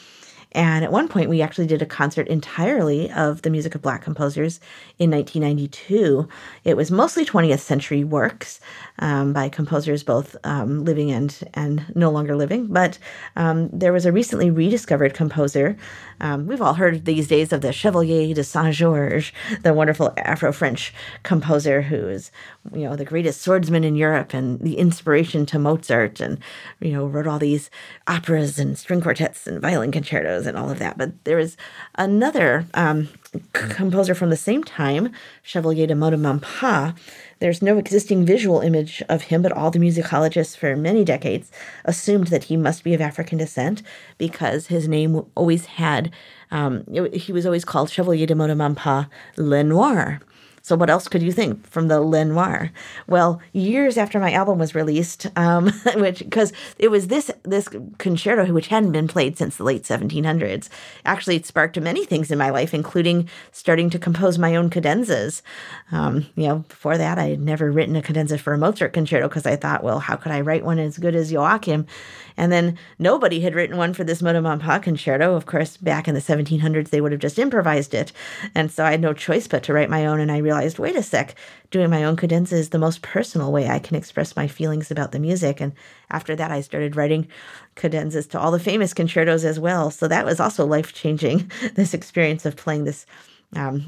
And 0.52 0.84
at 0.84 0.92
one 0.92 1.08
point, 1.08 1.30
we 1.30 1.42
actually 1.42 1.66
did 1.66 1.82
a 1.82 1.86
concert 1.86 2.28
entirely 2.28 3.10
of 3.10 3.42
the 3.42 3.50
music 3.50 3.74
of 3.74 3.82
Black 3.82 4.02
composers 4.02 4.60
in 4.98 5.10
1992. 5.10 6.28
It 6.64 6.76
was 6.76 6.90
mostly 6.90 7.24
20th 7.24 7.60
century 7.60 8.04
works 8.04 8.60
um, 8.98 9.32
by 9.32 9.48
composers 9.48 10.02
both 10.02 10.36
um, 10.44 10.84
living 10.84 11.10
and, 11.10 11.38
and 11.54 11.84
no 11.96 12.10
longer 12.10 12.36
living. 12.36 12.66
But 12.66 12.98
um, 13.36 13.70
there 13.72 13.92
was 13.92 14.06
a 14.06 14.12
recently 14.12 14.50
rediscovered 14.50 15.14
composer. 15.14 15.76
Um, 16.20 16.46
we've 16.46 16.62
all 16.62 16.74
heard 16.74 17.04
these 17.04 17.26
days 17.26 17.52
of 17.52 17.62
the 17.62 17.72
Chevalier 17.72 18.34
de 18.34 18.44
Saint 18.44 18.74
Georges, 18.74 19.32
the 19.62 19.72
wonderful 19.72 20.12
Afro 20.18 20.52
French 20.52 20.92
composer 21.22 21.82
who 21.82 22.08
is, 22.08 22.30
you 22.74 22.88
know, 22.88 22.94
the 22.94 23.04
greatest 23.04 23.40
swordsman 23.40 23.84
in 23.84 23.96
Europe 23.96 24.34
and 24.34 24.60
the 24.60 24.76
inspiration 24.76 25.46
to 25.46 25.58
Mozart 25.58 26.20
and, 26.20 26.38
you 26.80 26.92
know, 26.92 27.06
wrote 27.06 27.26
all 27.26 27.38
these 27.38 27.70
operas 28.06 28.58
and 28.58 28.78
string 28.78 29.00
quartets 29.00 29.46
and 29.46 29.60
violin 29.60 29.90
concertos 29.90 30.41
and 30.46 30.56
all 30.56 30.70
of 30.70 30.78
that. 30.78 30.98
But 30.98 31.24
there 31.24 31.38
is 31.38 31.56
another 31.96 32.66
um, 32.74 33.08
composer 33.52 34.14
from 34.14 34.30
the 34.30 34.36
same 34.36 34.62
time, 34.62 35.12
Chevalier 35.42 35.86
de 35.86 35.94
Meude-Monpas. 35.94 36.96
There's 37.38 37.62
no 37.62 37.78
existing 37.78 38.24
visual 38.24 38.60
image 38.60 39.02
of 39.08 39.22
him, 39.22 39.42
but 39.42 39.52
all 39.52 39.70
the 39.70 39.78
musicologists 39.78 40.56
for 40.56 40.76
many 40.76 41.04
decades 41.04 41.50
assumed 41.84 42.28
that 42.28 42.44
he 42.44 42.56
must 42.56 42.84
be 42.84 42.94
of 42.94 43.00
African 43.00 43.38
descent 43.38 43.82
because 44.18 44.68
his 44.68 44.86
name 44.86 45.24
always 45.34 45.66
had, 45.66 46.12
um, 46.50 46.84
he 47.12 47.32
was 47.32 47.46
always 47.46 47.64
called 47.64 47.90
Chevalier 47.90 48.26
de 48.26 48.34
Meude-Monpas 48.34 49.08
Lenoir. 49.36 50.20
So 50.62 50.76
what 50.76 50.90
else 50.90 51.08
could 51.08 51.22
you 51.22 51.32
think 51.32 51.66
from 51.66 51.88
the 51.88 52.00
Lenoir? 52.00 52.70
Well, 53.08 53.40
years 53.52 53.98
after 53.98 54.20
my 54.20 54.32
album 54.32 54.58
was 54.58 54.74
released, 54.74 55.26
um, 55.36 55.72
which 55.96 56.20
because 56.20 56.52
it 56.78 56.88
was 56.88 57.08
this 57.08 57.30
this 57.42 57.68
concerto 57.98 58.52
which 58.52 58.68
hadn't 58.68 58.92
been 58.92 59.08
played 59.08 59.36
since 59.36 59.56
the 59.56 59.64
late 59.64 59.82
1700s, 59.82 60.68
actually 61.04 61.36
it 61.36 61.46
sparked 61.46 61.78
many 61.80 62.04
things 62.04 62.30
in 62.30 62.38
my 62.38 62.50
life, 62.50 62.72
including 62.72 63.28
starting 63.50 63.90
to 63.90 63.98
compose 63.98 64.38
my 64.38 64.54
own 64.54 64.70
cadenzas. 64.70 65.42
Um, 65.90 66.26
you 66.36 66.46
know, 66.46 66.58
before 66.68 66.96
that 66.96 67.18
I 67.18 67.26
had 67.26 67.40
never 67.40 67.70
written 67.72 67.96
a 67.96 68.02
cadenza 68.02 68.38
for 68.38 68.54
a 68.54 68.58
Mozart 68.58 68.92
concerto 68.92 69.28
because 69.28 69.46
I 69.46 69.56
thought, 69.56 69.82
well, 69.82 69.98
how 69.98 70.16
could 70.16 70.32
I 70.32 70.40
write 70.40 70.64
one 70.64 70.78
as 70.78 70.96
good 70.96 71.16
as 71.16 71.32
Joachim? 71.32 71.86
And 72.36 72.50
then 72.52 72.78
nobody 72.98 73.40
had 73.40 73.54
written 73.54 73.76
one 73.76 73.94
for 73.94 74.04
this 74.04 74.22
Meude-Monpas 74.22 74.82
concerto. 74.82 75.34
Of 75.34 75.46
course, 75.46 75.76
back 75.76 76.08
in 76.08 76.14
the 76.14 76.20
1700s, 76.20 76.90
they 76.90 77.00
would 77.00 77.12
have 77.12 77.20
just 77.20 77.38
improvised 77.38 77.94
it. 77.94 78.12
And 78.54 78.70
so 78.70 78.84
I 78.84 78.92
had 78.92 79.00
no 79.00 79.12
choice 79.12 79.46
but 79.46 79.62
to 79.64 79.72
write 79.72 79.90
my 79.90 80.06
own. 80.06 80.20
And 80.20 80.32
I 80.32 80.38
realized, 80.38 80.78
wait 80.78 80.96
a 80.96 81.02
sec, 81.02 81.34
doing 81.70 81.90
my 81.90 82.04
own 82.04 82.16
cadenza 82.16 82.54
is 82.54 82.70
the 82.70 82.78
most 82.78 83.02
personal 83.02 83.52
way 83.52 83.68
I 83.68 83.78
can 83.78 83.96
express 83.96 84.36
my 84.36 84.46
feelings 84.46 84.90
about 84.90 85.12
the 85.12 85.18
music. 85.18 85.60
And 85.60 85.72
after 86.10 86.36
that, 86.36 86.50
I 86.50 86.60
started 86.60 86.96
writing 86.96 87.28
cadenzas 87.76 88.28
to 88.30 88.40
all 88.40 88.50
the 88.50 88.60
famous 88.60 88.94
concertos 88.94 89.44
as 89.44 89.58
well. 89.58 89.90
So 89.90 90.08
that 90.08 90.26
was 90.26 90.40
also 90.40 90.66
life 90.66 90.92
changing, 90.92 91.50
this 91.74 91.94
experience 91.94 92.46
of 92.46 92.56
playing 92.56 92.84
this. 92.84 93.06
Um, 93.54 93.84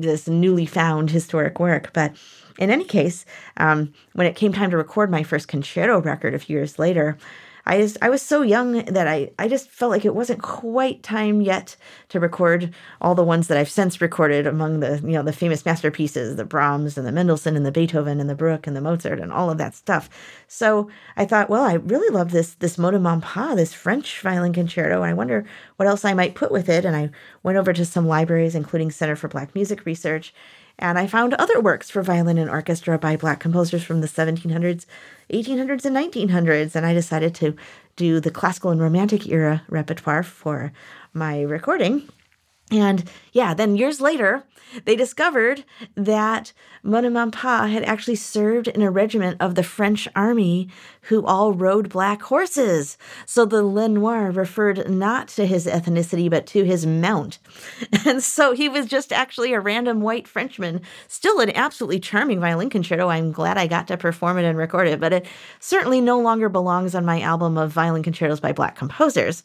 this 0.00 0.26
newly 0.26 0.64
found 0.64 1.10
historic 1.10 1.60
work. 1.60 1.92
But 1.92 2.16
in 2.58 2.70
any 2.70 2.84
case, 2.84 3.26
um, 3.58 3.92
when 4.14 4.26
it 4.26 4.36
came 4.36 4.54
time 4.54 4.70
to 4.70 4.78
record 4.78 5.10
my 5.10 5.22
first 5.22 5.48
concerto 5.48 6.00
record 6.00 6.34
a 6.34 6.38
few 6.38 6.56
years 6.56 6.78
later, 6.78 7.18
I 7.70 7.78
just 7.78 7.98
I 8.02 8.08
was 8.10 8.20
so 8.20 8.42
young 8.42 8.84
that 8.86 9.06
I 9.06 9.30
I 9.38 9.46
just 9.46 9.68
felt 9.68 9.92
like 9.92 10.04
it 10.04 10.12
wasn't 10.12 10.42
quite 10.42 11.04
time 11.04 11.40
yet 11.40 11.76
to 12.08 12.18
record 12.18 12.74
all 13.00 13.14
the 13.14 13.22
ones 13.22 13.46
that 13.46 13.56
I've 13.56 13.70
since 13.70 14.00
recorded 14.00 14.44
among 14.44 14.80
the 14.80 14.96
you 14.96 15.12
know 15.12 15.22
the 15.22 15.32
famous 15.32 15.64
masterpieces, 15.64 16.34
the 16.34 16.44
Brahms 16.44 16.98
and 16.98 17.06
the 17.06 17.12
Mendelssohn 17.12 17.54
and 17.54 17.64
the 17.64 17.70
Beethoven 17.70 18.18
and 18.18 18.28
the 18.28 18.34
Bruch 18.34 18.66
and 18.66 18.74
the 18.74 18.80
Mozart 18.80 19.20
and 19.20 19.32
all 19.32 19.50
of 19.50 19.58
that 19.58 19.76
stuff. 19.76 20.10
So 20.48 20.90
I 21.16 21.24
thought, 21.24 21.48
well, 21.48 21.62
I 21.62 21.74
really 21.74 22.12
love 22.12 22.32
this 22.32 22.54
this 22.54 22.76
Meude-Monpas, 22.76 23.54
this 23.54 23.72
French 23.72 24.20
violin 24.20 24.52
concerto, 24.52 24.96
and 25.02 25.10
I 25.10 25.14
wonder 25.14 25.46
what 25.76 25.86
else 25.86 26.04
I 26.04 26.12
might 26.12 26.34
put 26.34 26.50
with 26.50 26.68
it. 26.68 26.84
And 26.84 26.96
I 26.96 27.10
went 27.44 27.56
over 27.56 27.72
to 27.72 27.86
some 27.86 28.08
libraries, 28.08 28.56
including 28.56 28.90
Center 28.90 29.14
for 29.14 29.28
Black 29.28 29.54
Music 29.54 29.86
Research, 29.86 30.34
and 30.80 30.98
I 30.98 31.06
found 31.06 31.34
other 31.34 31.60
works 31.60 31.90
for 31.90 32.02
violin 32.02 32.38
and 32.38 32.50
orchestra 32.50 32.98
by 32.98 33.16
Black 33.16 33.38
composers 33.38 33.84
from 33.84 34.00
the 34.00 34.08
1700s, 34.08 34.86
1800s, 35.32 35.84
and 35.84 35.96
1900s. 35.96 36.74
And 36.74 36.84
I 36.84 36.94
decided 36.94 37.34
to 37.36 37.54
do 37.96 38.18
the 38.18 38.30
classical 38.30 38.70
and 38.70 38.80
romantic 38.80 39.28
era 39.28 39.62
repertoire 39.68 40.22
for 40.22 40.72
my 41.12 41.42
recording. 41.42 42.08
And 42.70 43.08
yeah, 43.32 43.54
then 43.54 43.76
years 43.76 44.00
later, 44.00 44.44
they 44.84 44.94
discovered 44.94 45.64
that 45.96 46.52
Meude-Monpas 46.84 47.72
had 47.72 47.82
actually 47.84 48.16
served 48.16 48.68
in 48.68 48.82
a 48.82 48.90
regiment 48.90 49.36
of 49.40 49.54
the 49.54 49.62
French 49.62 50.06
army 50.14 50.68
who 51.02 51.24
all 51.24 51.52
rode 51.52 51.88
black 51.88 52.22
horses. 52.22 52.96
So 53.26 53.44
the 53.44 53.62
Lenoir 53.62 54.30
referred 54.30 54.88
not 54.88 55.28
to 55.28 55.46
his 55.46 55.66
ethnicity, 55.66 56.30
but 56.30 56.46
to 56.48 56.64
his 56.64 56.86
mount. 56.86 57.38
And 58.06 58.22
so 58.22 58.52
he 58.52 58.68
was 58.68 58.86
just 58.86 59.12
actually 59.12 59.52
a 59.52 59.60
random 59.60 60.00
white 60.00 60.26
Frenchman, 60.26 60.80
still 61.06 61.40
an 61.40 61.54
absolutely 61.54 62.00
charming 62.00 62.40
violin 62.40 62.70
concerto. 62.70 63.08
I'm 63.08 63.30
glad 63.30 63.58
I 63.58 63.66
got 63.66 63.88
to 63.88 63.96
perform 63.96 64.38
it 64.38 64.44
and 64.44 64.56
record 64.56 64.88
it, 64.88 65.00
but 65.00 65.12
it 65.12 65.26
certainly 65.58 66.00
no 66.00 66.18
longer 66.18 66.48
belongs 66.48 66.94
on 66.94 67.04
my 67.04 67.20
album 67.20 67.58
of 67.58 67.72
violin 67.72 68.02
concertos 68.02 68.40
by 68.40 68.52
black 68.52 68.74
composers. 68.76 69.42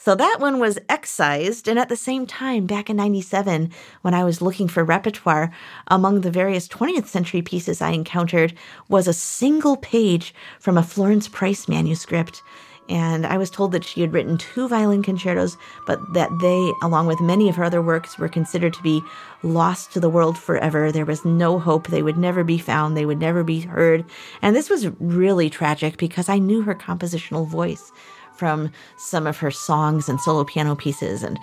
So 0.00 0.14
that 0.14 0.36
one 0.38 0.60
was 0.60 0.78
excised. 0.88 1.66
And 1.66 1.76
at 1.76 1.88
the 1.88 1.96
same 1.96 2.24
time, 2.24 2.66
back 2.66 2.88
in 2.88 2.96
97, 2.96 3.72
when 4.02 4.14
I 4.14 4.22
was 4.22 4.40
looking 4.40 4.68
for 4.68 4.84
repertoire, 4.84 5.50
among 5.88 6.20
the 6.20 6.30
various 6.30 6.68
20th 6.68 7.06
century 7.06 7.42
pieces 7.42 7.82
I 7.82 7.90
encountered 7.90 8.54
was 8.88 9.08
a 9.08 9.12
single 9.12 9.76
page 9.76 10.32
from 10.60 10.78
a 10.78 10.84
Florence 10.84 11.26
Price 11.26 11.66
manuscript. 11.66 12.44
And 12.88 13.26
I 13.26 13.36
was 13.38 13.50
told 13.50 13.72
that 13.72 13.84
she 13.84 14.00
had 14.00 14.12
written 14.12 14.38
two 14.38 14.68
violin 14.68 15.02
concertos, 15.02 15.58
but 15.84 16.00
that 16.14 16.30
they, 16.40 16.72
along 16.86 17.08
with 17.08 17.20
many 17.20 17.48
of 17.48 17.56
her 17.56 17.64
other 17.64 17.82
works, 17.82 18.18
were 18.18 18.28
considered 18.28 18.74
to 18.74 18.82
be 18.82 19.02
lost 19.42 19.92
to 19.92 20.00
the 20.00 20.08
world 20.08 20.38
forever. 20.38 20.92
There 20.92 21.04
was 21.04 21.24
no 21.24 21.58
hope. 21.58 21.88
They 21.88 22.02
would 22.02 22.16
never 22.16 22.44
be 22.44 22.56
found. 22.56 22.96
They 22.96 23.04
would 23.04 23.18
never 23.18 23.42
be 23.42 23.60
heard. 23.60 24.04
And 24.42 24.54
this 24.54 24.70
was 24.70 24.88
really 25.00 25.50
tragic 25.50 25.96
because 25.98 26.28
I 26.28 26.38
knew 26.38 26.62
her 26.62 26.74
compositional 26.74 27.48
voice 27.48 27.90
from 28.38 28.70
some 28.96 29.26
of 29.26 29.38
her 29.38 29.50
songs 29.50 30.08
and 30.08 30.20
solo 30.20 30.44
piano 30.44 30.74
pieces. 30.74 31.22
And 31.22 31.38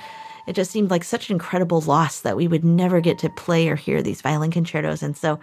it 0.48 0.54
just 0.54 0.72
seemed 0.72 0.92
like 0.92 1.04
such 1.04 1.30
an 1.30 1.36
incredible 1.36 1.82
loss 1.82 2.22
that 2.22 2.38
we 2.38 2.48
would 2.48 2.64
never 2.64 3.02
get 3.02 3.20
to 3.20 3.30
play 3.30 3.68
or 3.68 3.76
hear 3.76 4.02
these 4.02 4.22
violin 4.22 4.52
concertos. 4.52 5.04
And 5.04 5.18
so, 5.18 5.40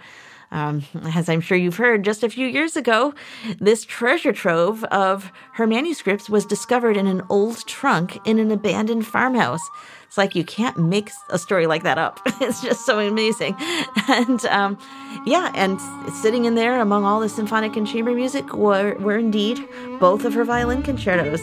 um, 0.53 0.83
as 1.15 1.27
I'm 1.27 1.41
sure 1.41 1.57
you've 1.57 1.77
heard, 1.77 2.05
just 2.05 2.23
a 2.23 2.29
few 2.29 2.47
years 2.47 2.77
ago, 2.77 3.13
this 3.59 3.83
treasure 3.83 4.31
trove 4.31 4.83
of 4.85 5.31
her 5.53 5.67
manuscripts 5.67 6.29
was 6.29 6.45
discovered 6.45 6.95
in 6.95 7.07
an 7.07 7.23
old 7.29 7.65
trunk 7.65 8.19
in 8.25 8.37
an 8.39 8.51
abandoned 8.51 9.05
farmhouse. 9.05 9.67
It's 10.05 10.17
like 10.17 10.35
you 10.35 10.43
can't 10.43 10.77
make 10.77 11.09
a 11.31 11.39
story 11.39 11.65
like 11.65 11.81
that 11.83 11.97
up. 11.97 12.19
It's 12.39 12.61
just 12.61 12.85
so 12.85 12.99
amazing. 12.99 13.55
And 14.07 14.45
um, 14.45 14.77
yeah, 15.25 15.51
and 15.55 15.79
sitting 16.21 16.45
in 16.45 16.55
there 16.55 16.81
among 16.81 17.03
all 17.03 17.19
the 17.19 17.29
symphonic 17.29 17.75
and 17.75 17.87
chamber 17.87 18.13
music 18.13 18.53
were, 18.53 18.95
were 18.99 19.17
indeed 19.17 19.67
both 19.99 20.25
of 20.25 20.33
her 20.33 20.43
violin 20.43 20.83
concertos. 20.83 21.41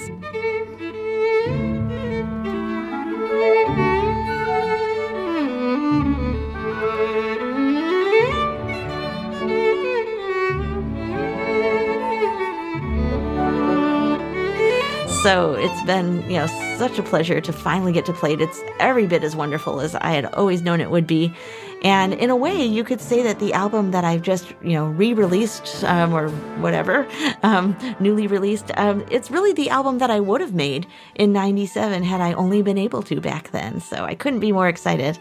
So 15.22 15.52
it's 15.52 15.82
been, 15.82 16.22
you 16.30 16.38
know, 16.38 16.46
such 16.78 16.98
a 16.98 17.02
pleasure 17.02 17.42
to 17.42 17.52
finally 17.52 17.92
get 17.92 18.06
to 18.06 18.12
play 18.14 18.32
it. 18.32 18.40
It's 18.40 18.62
every 18.78 19.06
bit 19.06 19.22
as 19.22 19.36
wonderful 19.36 19.82
as 19.82 19.94
I 19.94 20.12
had 20.12 20.24
always 20.24 20.62
known 20.62 20.80
it 20.80 20.90
would 20.90 21.06
be. 21.06 21.34
And 21.82 22.14
in 22.14 22.30
a 22.30 22.36
way, 22.36 22.64
you 22.64 22.84
could 22.84 23.02
say 23.02 23.22
that 23.24 23.38
the 23.38 23.52
album 23.52 23.90
that 23.90 24.02
I've 24.02 24.22
just, 24.22 24.54
you 24.62 24.72
know, 24.72 24.86
re-released 24.86 25.84
um, 25.84 26.14
or 26.14 26.30
whatever, 26.62 27.06
um, 27.42 27.76
newly 28.00 28.28
released, 28.28 28.70
um, 28.78 29.04
it's 29.10 29.30
really 29.30 29.52
the 29.52 29.68
album 29.68 29.98
that 29.98 30.10
I 30.10 30.20
would 30.20 30.40
have 30.40 30.54
made 30.54 30.86
in 31.16 31.34
97 31.34 32.02
had 32.02 32.22
I 32.22 32.32
only 32.32 32.62
been 32.62 32.78
able 32.78 33.02
to 33.02 33.20
back 33.20 33.50
then. 33.50 33.78
So 33.82 34.04
I 34.04 34.14
couldn't 34.14 34.40
be 34.40 34.52
more 34.52 34.68
excited. 34.68 35.18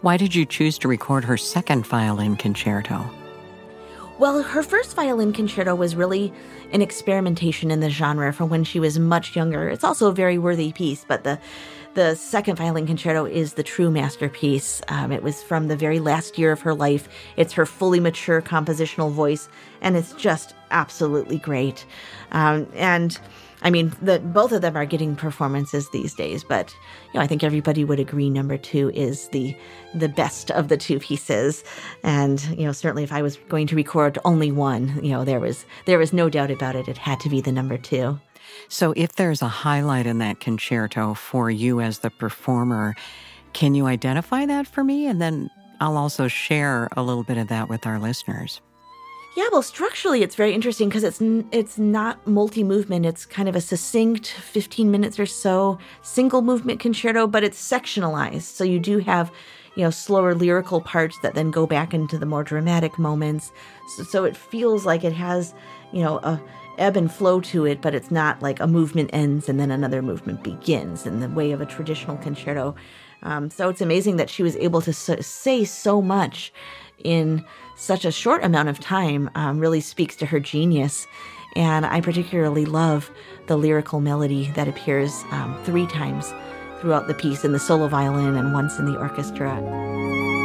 Why 0.00 0.16
did 0.16 0.34
you 0.34 0.46
choose 0.46 0.78
to 0.78 0.88
record 0.88 1.24
her 1.24 1.36
second 1.36 1.86
violin 1.86 2.36
concerto? 2.36 3.10
Well, 4.18 4.42
her 4.42 4.64
first 4.64 4.96
violin 4.96 5.32
concerto 5.32 5.76
was 5.76 5.94
really 5.94 6.32
an 6.72 6.82
experimentation 6.82 7.70
in 7.70 7.78
the 7.78 7.88
genre 7.88 8.32
from 8.32 8.48
when 8.48 8.64
she 8.64 8.80
was 8.80 8.98
much 8.98 9.36
younger. 9.36 9.68
It's 9.68 9.84
also 9.84 10.08
a 10.08 10.12
very 10.12 10.38
worthy 10.38 10.72
piece, 10.72 11.04
but 11.06 11.22
the 11.22 11.38
the 11.94 12.14
second 12.14 12.56
violin 12.56 12.86
concerto 12.86 13.24
is 13.24 13.54
the 13.54 13.62
true 13.62 13.90
masterpiece. 13.90 14.80
Um, 14.88 15.12
it 15.12 15.22
was 15.22 15.42
from 15.42 15.68
the 15.68 15.76
very 15.76 15.98
last 15.98 16.38
year 16.38 16.52
of 16.52 16.60
her 16.60 16.74
life. 16.74 17.08
It's 17.36 17.52
her 17.54 17.66
fully 17.66 18.00
mature 18.00 18.40
compositional 18.40 19.12
voice, 19.12 19.48
and 19.80 19.96
it's 19.96 20.12
just 20.12 20.54
absolutely 20.70 21.38
great. 21.38 21.86
Um, 22.32 22.68
and 22.74 23.18
I 23.62 23.70
mean, 23.70 23.92
the, 24.00 24.20
both 24.20 24.52
of 24.52 24.62
them 24.62 24.76
are 24.76 24.86
getting 24.86 25.16
performances 25.16 25.90
these 25.90 26.14
days, 26.14 26.44
but 26.44 26.74
you 27.12 27.18
know, 27.18 27.20
I 27.20 27.26
think 27.26 27.42
everybody 27.42 27.84
would 27.84 27.98
agree 27.98 28.30
number 28.30 28.56
two 28.56 28.90
is 28.90 29.28
the 29.28 29.56
the 29.94 30.08
best 30.08 30.50
of 30.52 30.68
the 30.68 30.76
two 30.76 31.00
pieces. 31.00 31.64
And 32.04 32.40
you 32.56 32.64
know, 32.64 32.72
certainly 32.72 33.02
if 33.02 33.12
I 33.12 33.22
was 33.22 33.36
going 33.48 33.66
to 33.68 33.76
record 33.76 34.18
only 34.24 34.52
one, 34.52 35.00
you 35.02 35.10
know, 35.10 35.24
there 35.24 35.40
was 35.40 35.64
there 35.86 35.98
was 35.98 36.12
no 36.12 36.28
doubt 36.30 36.50
about 36.50 36.76
it. 36.76 36.88
It 36.88 36.98
had 36.98 37.18
to 37.20 37.28
be 37.28 37.40
the 37.40 37.52
number 37.52 37.78
two. 37.78 38.20
So, 38.68 38.92
if 38.96 39.14
there's 39.14 39.42
a 39.42 39.48
highlight 39.48 40.06
in 40.06 40.18
that 40.18 40.40
concerto 40.40 41.14
for 41.14 41.50
you 41.50 41.80
as 41.80 42.00
the 42.00 42.10
performer, 42.10 42.94
can 43.52 43.74
you 43.74 43.86
identify 43.86 44.46
that 44.46 44.66
for 44.66 44.84
me? 44.84 45.06
And 45.06 45.20
then 45.20 45.50
I'll 45.80 45.96
also 45.96 46.28
share 46.28 46.88
a 46.96 47.02
little 47.02 47.22
bit 47.24 47.38
of 47.38 47.48
that 47.48 47.68
with 47.68 47.86
our 47.86 47.98
listeners. 47.98 48.60
Yeah, 49.36 49.46
well, 49.52 49.62
structurally, 49.62 50.22
it's 50.22 50.34
very 50.34 50.52
interesting 50.52 50.88
because 50.88 51.04
it's 51.04 51.20
it's 51.52 51.78
not 51.78 52.26
multi 52.26 52.64
movement. 52.64 53.06
It's 53.06 53.24
kind 53.24 53.48
of 53.48 53.54
a 53.54 53.60
succinct, 53.60 54.26
fifteen 54.26 54.90
minutes 54.90 55.20
or 55.20 55.26
so, 55.26 55.78
single 56.02 56.42
movement 56.42 56.80
concerto, 56.80 57.28
but 57.28 57.44
it's 57.44 57.60
sectionalized. 57.60 58.42
So 58.42 58.64
you 58.64 58.80
do 58.80 58.98
have, 58.98 59.30
you 59.76 59.84
know, 59.84 59.90
slower 59.90 60.34
lyrical 60.34 60.80
parts 60.80 61.16
that 61.22 61.36
then 61.36 61.52
go 61.52 61.68
back 61.68 61.94
into 61.94 62.18
the 62.18 62.26
more 62.26 62.42
dramatic 62.42 62.98
moments. 62.98 63.52
So, 63.96 64.02
so 64.02 64.24
it 64.24 64.36
feels 64.36 64.84
like 64.84 65.04
it 65.04 65.12
has, 65.12 65.54
you 65.92 66.02
know, 66.02 66.18
a 66.18 66.42
ebb 66.78 66.96
and 66.96 67.12
flow 67.12 67.40
to 67.40 67.66
it, 67.66 67.80
but 67.82 67.94
it's 67.94 68.10
not 68.10 68.42
like 68.42 68.60
a 68.60 68.66
movement 68.66 69.10
ends 69.12 69.48
and 69.48 69.58
then 69.58 69.70
another 69.70 70.02
movement 70.02 70.42
begins 70.42 71.06
in 71.06 71.20
the 71.20 71.28
way 71.28 71.52
of 71.52 71.60
a 71.60 71.66
traditional 71.66 72.16
concerto. 72.18 72.74
Um, 73.22 73.50
so 73.50 73.68
it's 73.68 73.80
amazing 73.80 74.16
that 74.16 74.30
she 74.30 74.42
was 74.42 74.56
able 74.56 74.80
to 74.82 74.92
so, 74.92 75.16
say 75.20 75.64
so 75.64 76.00
much 76.00 76.52
in 77.02 77.44
such 77.76 78.04
a 78.04 78.12
short 78.12 78.44
amount 78.44 78.68
of 78.68 78.80
time 78.80 79.30
um, 79.34 79.58
really 79.58 79.80
speaks 79.80 80.16
to 80.16 80.26
her 80.26 80.40
genius. 80.40 81.06
And 81.56 81.86
I 81.86 82.00
particularly 82.00 82.64
love 82.64 83.10
the 83.46 83.56
lyrical 83.56 84.00
melody 84.00 84.50
that 84.54 84.68
appears 84.68 85.24
um, 85.30 85.58
three 85.64 85.86
times 85.86 86.32
throughout 86.80 87.08
the 87.08 87.14
piece 87.14 87.44
in 87.44 87.52
the 87.52 87.58
solo 87.58 87.88
violin 87.88 88.36
and 88.36 88.52
once 88.52 88.78
in 88.78 88.84
the 88.84 88.98
orchestra. 88.98 90.37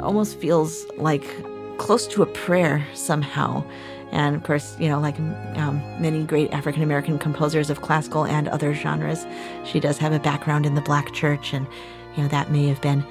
Almost 0.00 0.38
feels 0.38 0.86
like 0.96 1.24
close 1.78 2.06
to 2.08 2.22
a 2.22 2.26
prayer 2.26 2.86
somehow. 2.94 3.64
And 4.12 4.36
of 4.36 4.44
course, 4.44 4.76
you 4.78 4.88
know, 4.88 5.00
like 5.00 5.18
um, 5.56 5.82
many 6.00 6.24
great 6.24 6.52
African 6.52 6.82
American 6.82 7.18
composers 7.18 7.68
of 7.68 7.80
classical 7.82 8.24
and 8.24 8.46
other 8.48 8.72
genres, 8.72 9.26
she 9.64 9.80
does 9.80 9.98
have 9.98 10.12
a 10.12 10.20
background 10.20 10.66
in 10.66 10.76
the 10.76 10.80
black 10.80 11.12
church. 11.12 11.52
And, 11.52 11.66
you 12.16 12.22
know, 12.22 12.28
that 12.28 12.52
may 12.52 12.68
have 12.68 12.80
been, 12.80 13.04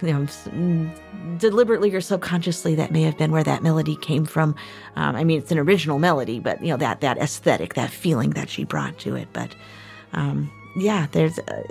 you 0.00 0.12
know, 0.12 0.90
deliberately 1.38 1.92
or 1.92 2.00
subconsciously, 2.00 2.76
that 2.76 2.92
may 2.92 3.02
have 3.02 3.18
been 3.18 3.32
where 3.32 3.42
that 3.42 3.64
melody 3.64 3.96
came 3.96 4.24
from. 4.24 4.54
Um, 4.94 5.16
I 5.16 5.24
mean, 5.24 5.38
it's 5.38 5.50
an 5.50 5.58
original 5.58 5.98
melody, 5.98 6.38
but, 6.38 6.62
you 6.62 6.68
know, 6.68 6.76
that, 6.76 7.00
that 7.00 7.18
aesthetic, 7.18 7.74
that 7.74 7.90
feeling 7.90 8.30
that 8.30 8.48
she 8.48 8.64
brought 8.64 8.98
to 9.00 9.16
it. 9.16 9.28
But, 9.32 9.56
um, 10.12 10.52
yeah, 10.76 11.08
there's 11.10 11.38
uh, 11.40 11.62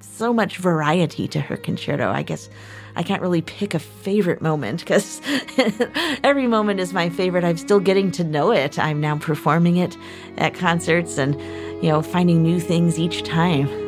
so 0.00 0.32
much 0.32 0.56
variety 0.56 1.28
to 1.28 1.40
her 1.40 1.56
concerto. 1.56 2.10
I 2.10 2.22
guess 2.22 2.48
I 2.96 3.02
can't 3.02 3.22
really 3.22 3.42
pick 3.42 3.74
a 3.74 3.78
favorite 3.78 4.42
moment 4.42 4.80
because 4.80 5.20
every 6.24 6.46
moment 6.46 6.80
is 6.80 6.92
my 6.92 7.08
favorite. 7.08 7.44
I'm 7.44 7.56
still 7.56 7.80
getting 7.80 8.10
to 8.12 8.24
know 8.24 8.52
it. 8.52 8.78
I'm 8.78 9.00
now 9.00 9.16
performing 9.18 9.76
it 9.76 9.96
at 10.36 10.54
concerts 10.54 11.18
and, 11.18 11.40
you 11.82 11.90
know, 11.90 12.02
finding 12.02 12.42
new 12.42 12.60
things 12.60 12.98
each 12.98 13.22
time. 13.22 13.81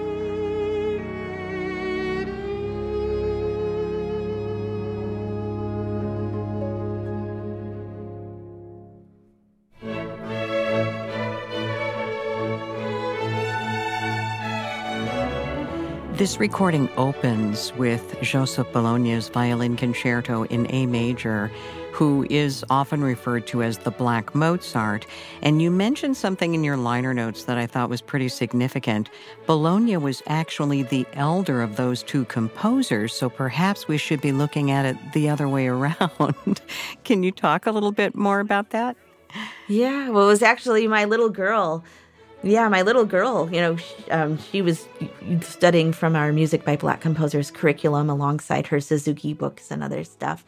This 16.14 16.38
recording 16.38 16.88
opens 16.96 17.72
with 17.74 18.20
Joseph 18.22 18.72
Bologna's 18.72 19.28
violin 19.28 19.74
concerto 19.76 20.44
in 20.44 20.72
A 20.72 20.86
major, 20.86 21.50
who 21.90 22.24
is 22.30 22.64
often 22.70 23.02
referred 23.02 23.48
to 23.48 23.64
as 23.64 23.78
the 23.78 23.90
Black 23.90 24.32
Mozart. 24.32 25.06
And 25.42 25.60
you 25.60 25.72
mentioned 25.72 26.16
something 26.16 26.54
in 26.54 26.62
your 26.62 26.76
liner 26.76 27.14
notes 27.14 27.46
that 27.46 27.58
I 27.58 27.66
thought 27.66 27.90
was 27.90 28.00
pretty 28.00 28.28
significant. 28.28 29.10
Bologna 29.46 29.96
was 29.96 30.22
actually 30.28 30.84
the 30.84 31.04
elder 31.14 31.60
of 31.60 31.74
those 31.74 32.04
two 32.04 32.26
composers, 32.26 33.12
so 33.12 33.28
perhaps 33.28 33.88
we 33.88 33.98
should 33.98 34.20
be 34.20 34.30
looking 34.30 34.70
at 34.70 34.86
it 34.86 34.96
the 35.14 35.28
other 35.28 35.48
way 35.48 35.66
around. 35.68 36.60
Can 37.02 37.24
you 37.24 37.32
talk 37.32 37.66
a 37.66 37.72
little 37.72 37.90
bit 37.90 38.14
more 38.14 38.38
about 38.38 38.70
that? 38.70 38.96
Yeah, 39.66 40.10
well, 40.10 40.26
it 40.26 40.28
was 40.28 40.42
actually 40.42 40.86
my 40.86 41.06
little 41.06 41.28
girl 41.28 41.82
yeah, 42.44 42.68
my 42.68 42.82
little 42.82 43.04
girl, 43.06 43.48
you 43.50 43.60
know, 43.60 43.76
she, 43.76 44.10
um, 44.10 44.38
she 44.38 44.60
was 44.62 44.86
studying 45.40 45.92
from 45.92 46.14
our 46.14 46.32
Music 46.32 46.64
by 46.64 46.76
Black 46.76 47.00
Composers 47.00 47.50
curriculum 47.50 48.10
alongside 48.10 48.66
her 48.66 48.80
Suzuki 48.80 49.32
books 49.32 49.70
and 49.70 49.82
other 49.82 50.04
stuff. 50.04 50.44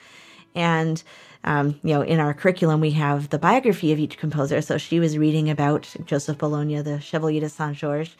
And, 0.55 1.03
um, 1.45 1.81
you 1.83 1.95
know, 1.95 2.03
in 2.03 2.21
our 2.21 2.35
curriculum, 2.35 2.81
we 2.81 2.91
have 2.93 3.31
the 3.31 3.39
biography 3.39 3.93
of 3.93 3.99
each 3.99 4.19
composer. 4.19 4.61
So 4.61 4.79
she 4.79 5.01
was 5.01 5.17
reading 5.17 5.49
about 5.49 5.95
Joseph 6.05 6.39
Bologna, 6.39 6.83
the 6.83 7.01
Chevalier 7.01 7.41
de 7.41 7.49
Saint 7.49 7.77
Georges, 7.77 8.15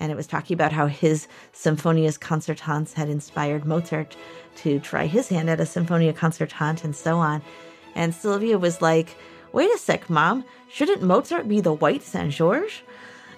and 0.00 0.12
it 0.12 0.16
was 0.16 0.26
talking 0.26 0.54
about 0.54 0.72
how 0.72 0.86
his 0.86 1.28
Symphonias 1.52 2.18
Concertantes 2.18 2.94
had 2.94 3.08
inspired 3.08 3.64
Mozart 3.64 4.16
to 4.56 4.80
try 4.80 5.06
his 5.06 5.28
hand 5.28 5.48
at 5.48 5.60
a 5.60 5.66
Symphonia 5.66 6.12
Concertante 6.12 6.84
and 6.84 6.96
so 6.96 7.18
on. 7.18 7.42
And 7.94 8.14
Sylvia 8.14 8.58
was 8.58 8.82
like, 8.82 9.16
wait 9.52 9.72
a 9.72 9.78
sec, 9.78 10.10
mom, 10.10 10.44
shouldn't 10.68 11.02
Mozart 11.02 11.48
be 11.48 11.60
the 11.60 11.72
white 11.72 12.02
Saint 12.02 12.32
Georges? 12.32 12.82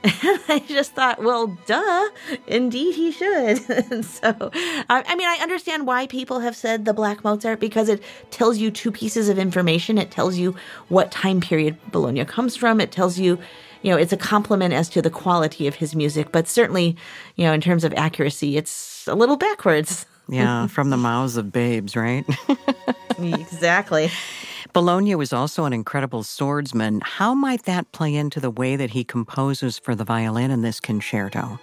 And 0.02 0.40
I 0.48 0.62
just 0.68 0.92
thought, 0.92 1.22
well, 1.22 1.58
duh, 1.66 2.08
indeed 2.46 2.94
he 2.94 3.10
should. 3.10 3.68
and 3.68 4.04
so, 4.04 4.50
I 4.88 5.14
mean, 5.14 5.28
I 5.28 5.38
understand 5.42 5.86
why 5.86 6.06
people 6.06 6.40
have 6.40 6.56
said 6.56 6.84
the 6.84 6.94
Black 6.94 7.24
Mozart 7.24 7.60
because 7.60 7.88
it 7.88 8.02
tells 8.30 8.58
you 8.58 8.70
two 8.70 8.92
pieces 8.92 9.28
of 9.28 9.38
information. 9.38 9.98
It 9.98 10.10
tells 10.10 10.36
you 10.36 10.56
what 10.88 11.10
time 11.10 11.40
period 11.40 11.76
Bologna 11.90 12.24
comes 12.24 12.56
from. 12.56 12.80
It 12.80 12.92
tells 12.92 13.18
you, 13.18 13.38
you 13.82 13.90
know, 13.90 13.96
it's 13.96 14.12
a 14.12 14.16
compliment 14.16 14.74
as 14.74 14.88
to 14.90 15.02
the 15.02 15.10
quality 15.10 15.66
of 15.66 15.76
his 15.76 15.94
music, 15.94 16.32
but 16.32 16.48
certainly, 16.48 16.96
you 17.36 17.44
know, 17.44 17.52
in 17.52 17.60
terms 17.60 17.84
of 17.84 17.92
accuracy, 17.94 18.56
it's 18.56 19.06
a 19.06 19.14
little 19.14 19.36
backwards. 19.36 20.06
yeah, 20.28 20.66
from 20.66 20.90
the 20.90 20.96
mouths 20.96 21.36
of 21.36 21.52
babes, 21.52 21.94
right? 21.94 22.24
exactly. 23.18 24.10
Bologna 24.76 25.14
was 25.14 25.32
also 25.32 25.64
an 25.64 25.72
incredible 25.72 26.22
swordsman. 26.22 27.00
How 27.00 27.32
might 27.32 27.62
that 27.62 27.90
play 27.92 28.14
into 28.14 28.40
the 28.40 28.50
way 28.50 28.76
that 28.76 28.90
he 28.90 29.04
composes 29.04 29.78
for 29.78 29.94
the 29.94 30.04
violin 30.04 30.50
in 30.50 30.60
this 30.60 30.80
concerto? 30.80 31.58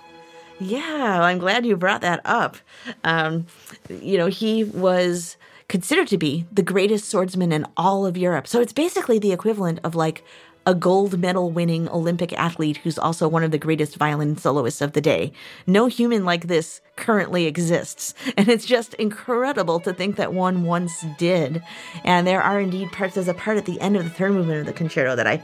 Yeah, 0.59 1.21
I'm 1.21 1.37
glad 1.37 1.63
you 1.63 1.77
brought 1.77 2.01
that 2.01 2.21
up. 2.25 2.57
Um, 3.03 3.45
you 3.87 4.17
know, 4.17 4.25
he 4.25 4.63
was 4.63 5.37
considered 5.67 6.07
to 6.07 6.17
be 6.17 6.47
the 6.51 6.63
greatest 6.63 7.07
swordsman 7.07 7.51
in 7.51 7.67
all 7.77 8.07
of 8.07 8.17
Europe. 8.17 8.47
So 8.47 8.61
it's 8.61 8.73
basically 8.73 9.19
the 9.19 9.31
equivalent 9.31 9.79
of 9.83 9.93
like 9.93 10.23
a 10.65 10.73
gold 10.73 11.19
medal 11.19 11.51
winning 11.51 11.89
Olympic 11.89 12.33
athlete 12.33 12.77
who's 12.77 12.97
also 12.97 13.27
one 13.27 13.43
of 13.43 13.51
the 13.51 13.57
greatest 13.57 13.97
violin 13.97 14.37
soloists 14.37 14.81
of 14.81 14.93
the 14.93 15.01
day. 15.01 15.31
No 15.67 15.87
human 15.87 16.25
like 16.25 16.47
this 16.47 16.81
currently 16.95 17.45
exists. 17.45 18.13
And 18.35 18.49
it's 18.49 18.65
just 18.65 18.93
incredible 18.95 19.79
to 19.81 19.93
think 19.93 20.15
that 20.15 20.33
one 20.33 20.63
once 20.63 21.05
did. 21.17 21.61
And 22.03 22.25
there 22.25 22.41
are 22.41 22.59
indeed 22.59 22.91
parts, 22.91 23.15
there's 23.15 23.27
a 23.27 23.33
part 23.33 23.57
at 23.57 23.65
the 23.65 23.79
end 23.79 23.95
of 23.95 24.03
the 24.03 24.09
third 24.09 24.31
movement 24.31 24.61
of 24.61 24.65
the 24.65 24.73
concerto 24.73 25.15
that 25.15 25.27
I, 25.27 25.43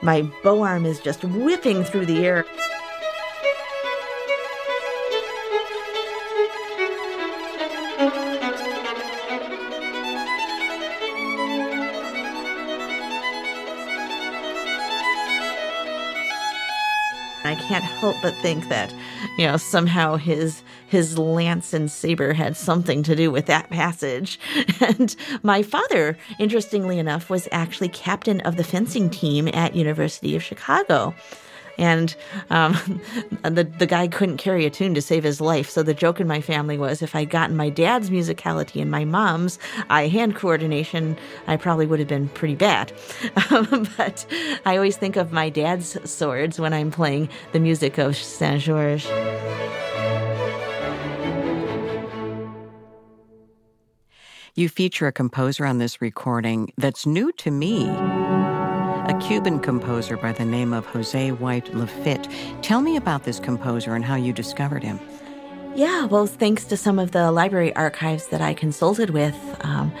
my 0.00 0.22
bow 0.42 0.62
arm 0.62 0.86
is 0.86 0.98
just 1.00 1.22
whipping 1.22 1.84
through 1.84 2.06
the 2.06 2.24
air. 2.24 2.44
Can't 17.70 17.84
help 17.84 18.16
but 18.20 18.34
think 18.42 18.68
that, 18.68 18.92
you 19.38 19.46
know, 19.46 19.56
somehow 19.56 20.16
his 20.16 20.64
his 20.88 21.16
lance 21.16 21.72
and 21.72 21.88
saber 21.88 22.32
had 22.32 22.56
something 22.56 23.00
to 23.04 23.14
do 23.14 23.30
with 23.30 23.46
that 23.46 23.70
passage. 23.70 24.40
And 24.80 25.14
my 25.44 25.62
father, 25.62 26.18
interestingly 26.40 26.98
enough, 26.98 27.30
was 27.30 27.46
actually 27.52 27.90
captain 27.90 28.40
of 28.40 28.56
the 28.56 28.64
fencing 28.64 29.08
team 29.08 29.46
at 29.48 29.76
University 29.76 30.34
of 30.34 30.42
Chicago 30.42 31.14
and 31.80 32.14
um, 32.50 33.00
the 33.42 33.64
the 33.64 33.86
guy 33.86 34.06
couldn't 34.06 34.36
carry 34.36 34.66
a 34.66 34.70
tune 34.70 34.94
to 34.94 35.02
save 35.02 35.24
his 35.24 35.40
life. 35.40 35.68
So 35.68 35.82
the 35.82 35.94
joke 35.94 36.20
in 36.20 36.28
my 36.28 36.40
family 36.40 36.78
was, 36.78 37.02
if 37.02 37.16
I'd 37.16 37.30
gotten 37.30 37.56
my 37.56 37.70
dad's 37.70 38.10
musicality 38.10 38.80
and 38.80 38.90
my 38.90 39.04
mom's 39.04 39.58
eye 39.88 40.06
hand 40.06 40.36
coordination, 40.36 41.16
I 41.48 41.56
probably 41.56 41.86
would 41.86 41.98
have 41.98 42.08
been 42.08 42.28
pretty 42.28 42.54
bad. 42.54 42.92
Um, 43.50 43.88
but 43.96 44.26
I 44.66 44.76
always 44.76 44.96
think 44.96 45.16
of 45.16 45.32
my 45.32 45.48
dad's 45.48 45.98
swords 46.08 46.60
when 46.60 46.72
I'm 46.72 46.90
playing 46.90 47.28
the 47.52 47.58
music 47.58 47.96
of 47.98 48.14
Saint 48.14 48.60
Georges. 48.60 49.08
You 54.54 54.68
feature 54.68 55.06
a 55.06 55.12
composer 55.12 55.64
on 55.64 55.78
this 55.78 56.02
recording 56.02 56.72
that's 56.76 57.06
new 57.06 57.32
to 57.32 57.50
me 57.50 57.88
Cuban 59.20 59.60
composer 59.60 60.16
by 60.16 60.32
the 60.32 60.44
name 60.44 60.72
of 60.72 60.86
Jose 60.86 61.32
White 61.32 61.72
Lafitte. 61.74 62.26
Tell 62.62 62.80
me 62.80 62.96
about 62.96 63.24
this 63.24 63.38
composer 63.38 63.94
and 63.94 64.04
how 64.04 64.14
you 64.16 64.32
discovered 64.32 64.82
him. 64.82 64.98
Yeah, 65.74 66.06
well, 66.06 66.26
thanks 66.26 66.64
to 66.64 66.76
some 66.76 66.98
of 66.98 67.12
the 67.12 67.30
library 67.30 67.74
archives 67.76 68.28
that 68.28 68.40
I 68.40 68.54
consulted 68.54 69.10
with, 69.10 69.36
um, 69.60 69.92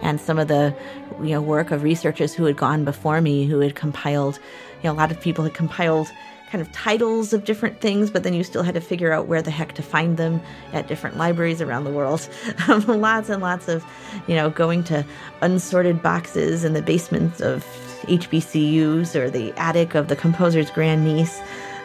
and 0.00 0.20
some 0.20 0.38
of 0.38 0.48
the 0.48 0.74
you 1.20 1.30
know 1.30 1.42
work 1.42 1.70
of 1.70 1.82
researchers 1.82 2.32
who 2.32 2.44
had 2.44 2.56
gone 2.56 2.84
before 2.84 3.20
me, 3.20 3.46
who 3.46 3.60
had 3.60 3.74
compiled, 3.74 4.36
you 4.82 4.88
know, 4.88 4.92
a 4.92 4.94
lot 4.94 5.10
of 5.10 5.20
people 5.20 5.44
had 5.44 5.54
compiled 5.54 6.10
kind 6.50 6.62
of 6.62 6.72
titles 6.72 7.32
of 7.32 7.44
different 7.44 7.80
things, 7.80 8.10
but 8.10 8.22
then 8.22 8.32
you 8.32 8.42
still 8.42 8.62
had 8.62 8.74
to 8.74 8.80
figure 8.80 9.12
out 9.12 9.26
where 9.26 9.42
the 9.42 9.50
heck 9.50 9.74
to 9.74 9.82
find 9.82 10.16
them 10.16 10.40
at 10.72 10.88
different 10.88 11.16
libraries 11.18 11.60
around 11.60 11.84
the 11.84 11.90
world. 11.90 12.26
lots 12.88 13.28
and 13.28 13.42
lots 13.42 13.68
of, 13.68 13.84
you 14.26 14.34
know, 14.34 14.48
going 14.48 14.82
to 14.84 15.04
unsorted 15.42 16.02
boxes 16.02 16.64
in 16.64 16.72
the 16.72 16.80
basements 16.80 17.40
of 17.40 17.66
HBCUs 18.08 19.14
or 19.14 19.30
the 19.30 19.52
attic 19.58 19.94
of 19.94 20.08
the 20.08 20.16
composer's 20.16 20.70
grandniece. 20.70 21.40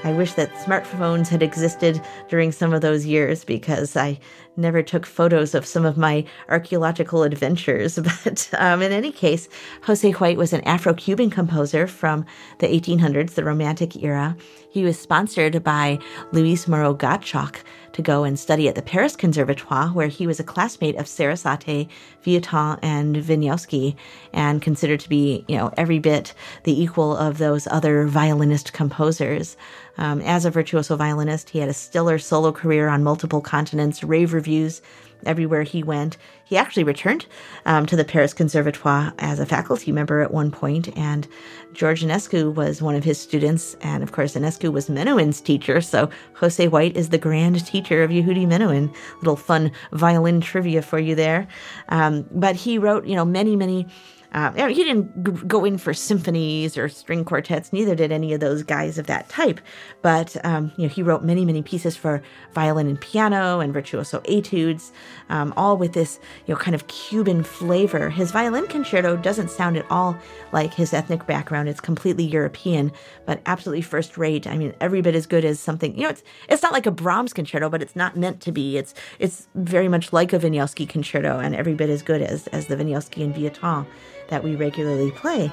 I 0.05 0.11
wish 0.11 0.33
that 0.33 0.53
smartphones 0.55 1.29
had 1.29 1.41
existed 1.41 2.01
during 2.27 2.51
some 2.51 2.73
of 2.73 2.81
those 2.81 3.05
years 3.05 3.45
because 3.45 3.95
I 3.95 4.19
never 4.57 4.83
took 4.83 5.05
photos 5.05 5.55
of 5.55 5.65
some 5.65 5.85
of 5.85 5.97
my 5.97 6.25
archaeological 6.49 7.23
adventures. 7.23 7.97
But 8.23 8.49
um, 8.57 8.81
in 8.81 8.91
any 8.91 9.11
case, 9.11 9.47
Jose 9.83 10.11
White 10.11 10.37
was 10.37 10.51
an 10.51 10.61
Afro 10.61 10.93
Cuban 10.93 11.29
composer 11.29 11.87
from 11.87 12.25
the 12.59 12.67
1800s, 12.67 13.35
the 13.35 13.45
Romantic 13.45 14.03
era. 14.03 14.35
He 14.69 14.83
was 14.83 14.99
sponsored 14.99 15.63
by 15.63 15.99
Louis 16.31 16.67
Moreau 16.67 16.95
Gottschalk 16.95 17.63
to 17.93 18.01
go 18.01 18.23
and 18.23 18.37
study 18.37 18.67
at 18.67 18.75
the 18.75 18.81
Paris 18.81 19.15
Conservatoire, 19.15 19.93
where 19.93 20.07
he 20.07 20.27
was 20.27 20.39
a 20.39 20.43
classmate 20.43 20.97
of 20.97 21.07
Sarasate, 21.07 21.89
Vieuxtemps, 22.23 22.79
and 22.81 23.15
Wieniawski, 23.15 23.95
and 24.33 24.61
considered 24.61 24.99
to 24.99 25.09
be, 25.09 25.45
you 25.47 25.57
know, 25.57 25.73
every 25.77 25.99
bit 25.99 26.33
the 26.63 26.81
equal 26.81 27.15
of 27.15 27.37
those 27.37 27.67
other 27.67 28.05
violinist 28.05 28.73
composers. 28.73 29.55
Um, 29.97 30.21
as 30.21 30.43
a 30.43 30.51
virtuoso 30.51 30.95
violinist, 30.95 31.51
he 31.51 31.59
had 31.59 31.69
a 31.69 31.73
stellar 31.73 32.17
solo 32.17 32.51
career 32.51 32.89
on 32.89 33.03
multiple 33.03 33.41
continents, 33.41 34.03
rave 34.03 34.33
reviews 34.33 34.81
everywhere 35.27 35.63
he 35.63 35.83
went. 35.83 36.17
He 36.45 36.57
actually 36.57 36.83
returned 36.83 37.25
um, 37.65 37.85
to 37.85 37.95
the 37.95 38.05
Paris 38.05 38.33
Conservatoire 38.33 39.13
as 39.19 39.39
a 39.39 39.45
faculty 39.45 39.91
member 39.91 40.21
at 40.21 40.33
one 40.33 40.51
point, 40.51 40.95
and 40.97 41.27
George 41.73 42.03
Enescu 42.03 42.53
was 42.53 42.81
one 42.81 42.95
of 42.95 43.03
his 43.03 43.19
students. 43.19 43.75
And 43.81 44.03
of 44.03 44.11
course, 44.11 44.35
Enescu 44.35 44.71
was 44.71 44.89
Menuhin's 44.89 45.41
teacher, 45.41 45.81
so 45.81 46.09
Jose 46.35 46.67
White 46.67 46.95
is 46.95 47.09
the 47.09 47.17
grand 47.17 47.65
teacher 47.65 48.03
of 48.03 48.11
Yehudi 48.11 48.45
Menuhin. 48.45 48.93
Little 49.17 49.35
fun 49.35 49.71
violin 49.91 50.41
trivia 50.41 50.81
for 50.81 50.99
you 50.99 51.15
there. 51.15 51.47
Um, 51.89 52.25
but 52.31 52.55
he 52.55 52.77
wrote, 52.77 53.05
you 53.05 53.15
know, 53.15 53.25
many, 53.25 53.55
many 53.55 53.87
uh, 54.33 54.67
he 54.67 54.83
didn't 54.83 55.23
g- 55.23 55.45
go 55.45 55.63
in 55.63 55.77
for 55.77 55.93
symphonies 55.93 56.77
or 56.77 56.89
string 56.89 57.23
quartets. 57.23 57.71
Neither 57.71 57.95
did 57.95 58.11
any 58.11 58.33
of 58.33 58.39
those 58.39 58.63
guys 58.63 58.97
of 58.97 59.07
that 59.07 59.29
type. 59.29 59.59
But 60.01 60.35
um, 60.43 60.71
you 60.75 60.83
know, 60.83 60.93
he 60.93 61.03
wrote 61.03 61.23
many, 61.23 61.45
many 61.45 61.61
pieces 61.61 61.95
for 61.95 62.21
violin 62.53 62.87
and 62.87 62.99
piano 62.99 63.59
and 63.59 63.73
virtuoso 63.73 64.21
etudes, 64.27 64.91
um, 65.29 65.53
all 65.55 65.77
with 65.77 65.93
this 65.93 66.19
you 66.45 66.53
know 66.53 66.59
kind 66.59 66.75
of 66.75 66.87
Cuban 66.87 67.43
flavor. 67.43 68.09
His 68.09 68.31
violin 68.31 68.67
concerto 68.67 69.15
doesn't 69.17 69.51
sound 69.51 69.77
at 69.77 69.85
all 69.89 70.17
like 70.51 70.73
his 70.73 70.93
ethnic 70.93 71.25
background. 71.27 71.69
It's 71.69 71.79
completely 71.79 72.23
European, 72.23 72.91
but 73.25 73.41
absolutely 73.45 73.81
first 73.81 74.17
rate. 74.17 74.47
I 74.47 74.57
mean, 74.57 74.73
every 74.81 75.01
bit 75.01 75.15
as 75.15 75.25
good 75.25 75.45
as 75.45 75.59
something. 75.59 75.95
You 75.95 76.03
know, 76.03 76.09
it's 76.09 76.23
it's 76.49 76.63
not 76.63 76.73
like 76.73 76.85
a 76.85 76.91
Brahms 76.91 77.33
concerto, 77.33 77.69
but 77.69 77.81
it's 77.81 77.95
not 77.95 78.17
meant 78.17 78.41
to 78.41 78.51
be. 78.51 78.77
It's 78.77 78.93
it's 79.19 79.47
very 79.55 79.87
much 79.87 80.11
like 80.11 80.33
a 80.33 80.39
Wieniawski 80.39 80.89
concerto, 80.89 81.39
and 81.39 81.55
every 81.55 81.75
bit 81.75 81.89
as 81.89 82.01
good 82.01 82.21
as 82.21 82.47
as 82.47 82.67
the 82.67 82.75
Wieniawski 82.75 83.23
and 83.23 83.35
Vieuxtemps 83.35 83.85
that 84.33 84.43
we 84.43 84.55
regularly 84.55 85.11
play. 85.11 85.51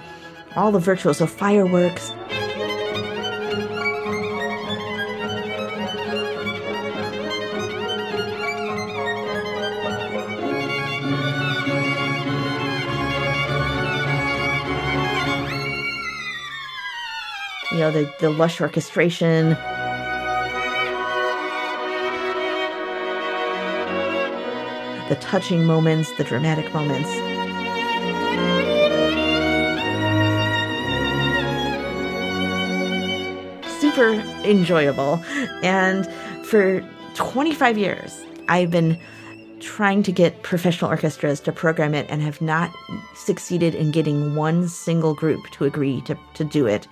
All 0.57 0.73
the 0.73 0.79
virtuals, 0.79 1.17
so 1.17 1.27
fireworks. 1.27 2.15
You 17.71 17.79
know, 17.79 17.91
the, 17.91 18.11
the 18.19 18.31
lush 18.31 18.63
orchestration. 18.63 19.59
the 25.11 25.17
touching 25.17 25.65
moments, 25.65 26.13
the 26.13 26.23
dramatic 26.23 26.73
moments. 26.73 27.30
Super 34.01 34.15
enjoyable. 34.49 35.23
And 35.63 36.11
for 36.47 36.81
25 37.17 37.77
years, 37.77 38.19
I've 38.49 38.71
been 38.71 38.99
trying 39.61 40.03
to 40.05 40.11
get 40.11 40.43
professional 40.43 40.91
orchestras 40.91 41.39
to 41.41 41.53
program 41.53 41.93
it 41.93 42.07
and 42.09 42.23
have 42.23 42.41
not 42.41 42.73
succeeded 43.15 43.75
in 43.75 43.91
getting 43.91 44.37
one 44.37 44.69
single 44.69 45.13
group 45.13 45.51
to 45.51 45.67
agree 45.67 46.01
to, 46.07 46.17
to 46.33 46.45
do 46.45 46.67
it. 46.67 46.89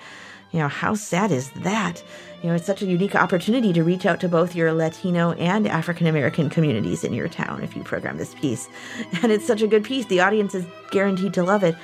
You 0.52 0.58
know, 0.58 0.68
how 0.68 0.92
sad 0.92 1.32
is 1.32 1.50
that? 1.62 2.04
You 2.42 2.50
know, 2.50 2.56
it's 2.56 2.66
such 2.66 2.82
a 2.82 2.86
unique 2.86 3.14
opportunity 3.14 3.72
to 3.72 3.82
reach 3.82 4.04
out 4.04 4.20
to 4.20 4.28
both 4.28 4.54
your 4.54 4.74
Latino 4.74 5.32
and 5.32 5.66
African 5.66 6.06
American 6.06 6.50
communities 6.50 7.04
in 7.04 7.14
your 7.14 7.28
town 7.28 7.62
if 7.62 7.74
you 7.74 7.82
program 7.84 8.18
this 8.18 8.34
piece. 8.34 8.68
And 9.22 9.32
it's 9.32 9.46
such 9.46 9.62
a 9.62 9.66
good 9.66 9.82
piece. 9.82 10.04
The 10.04 10.20
audience 10.20 10.54
is 10.54 10.66
guaranteed 10.90 11.32
to 11.34 11.42
love 11.42 11.64
it. 11.64 11.74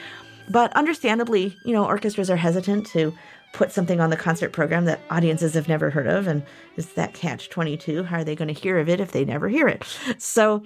But 0.50 0.70
understandably, 0.74 1.56
you 1.64 1.72
know, 1.72 1.86
orchestras 1.86 2.28
are 2.28 2.36
hesitant 2.36 2.86
to 2.88 3.14
put 3.54 3.72
something 3.72 4.00
on 4.00 4.10
the 4.10 4.16
concert 4.16 4.52
program 4.52 4.84
that 4.84 5.00
audiences 5.08 5.54
have 5.54 5.68
never 5.68 5.88
heard 5.88 6.06
of. 6.06 6.26
And 6.26 6.44
is 6.76 6.92
that 6.94 7.14
catch 7.14 7.48
22? 7.48 8.02
How 8.02 8.18
are 8.18 8.24
they 8.24 8.34
going 8.34 8.52
to 8.52 8.60
hear 8.60 8.78
of 8.78 8.88
it 8.88 9.00
if 9.00 9.12
they 9.12 9.24
never 9.24 9.48
hear 9.48 9.66
it? 9.68 9.84
So, 10.18 10.62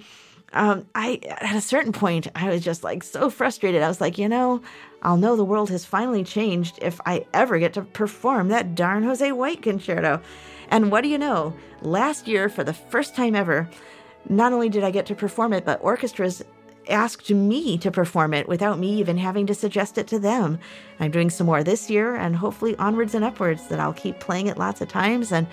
um, 0.53 0.87
I, 0.95 1.19
at 1.27 1.55
a 1.55 1.61
certain 1.61 1.91
point, 1.91 2.27
I 2.33 2.49
was 2.49 2.63
just 2.63 2.83
like 2.83 3.03
so 3.03 3.29
frustrated. 3.29 3.83
I 3.83 3.87
was 3.87 4.01
like, 4.01 4.17
you 4.17 4.27
know, 4.27 4.61
I'll 5.03 5.17
know 5.17 5.35
the 5.35 5.45
world 5.45 5.69
has 5.69 5.85
finally 5.85 6.23
changed 6.23 6.79
if 6.81 6.99
I 7.05 7.25
ever 7.33 7.59
get 7.59 7.73
to 7.73 7.83
perform 7.83 8.47
that 8.47 8.73
darn 8.73 9.03
Jose 9.03 9.31
White 9.31 9.61
concerto. 9.61 10.21
And 10.69 10.91
what 10.91 11.01
do 11.01 11.09
you 11.09 11.19
know? 11.19 11.53
Last 11.81 12.27
year, 12.27 12.49
for 12.49 12.63
the 12.63 12.73
first 12.73 13.15
time 13.15 13.35
ever, 13.35 13.69
not 14.27 14.51
only 14.51 14.69
did 14.69 14.83
I 14.83 14.91
get 14.91 15.05
to 15.07 15.15
perform 15.15 15.53
it, 15.53 15.65
but 15.65 15.83
orchestras 15.83 16.43
asked 16.87 17.29
me 17.29 17.77
to 17.77 17.91
perform 17.91 18.33
it 18.33 18.47
without 18.47 18.79
me 18.79 18.93
even 18.99 19.17
having 19.17 19.45
to 19.47 19.55
suggest 19.55 19.97
it 19.97 20.07
to 20.07 20.19
them. 20.19 20.59
I'm 20.99 21.11
doing 21.11 21.29
some 21.29 21.47
more 21.47 21.63
this 21.63 21.89
year 21.89 22.15
and 22.15 22.35
hopefully 22.35 22.75
onwards 22.77 23.15
and 23.15 23.25
upwards 23.25 23.67
that 23.67 23.79
I'll 23.79 23.93
keep 23.93 24.19
playing 24.19 24.47
it 24.47 24.57
lots 24.57 24.81
of 24.81 24.87
times. 24.87 25.31
And 25.31 25.47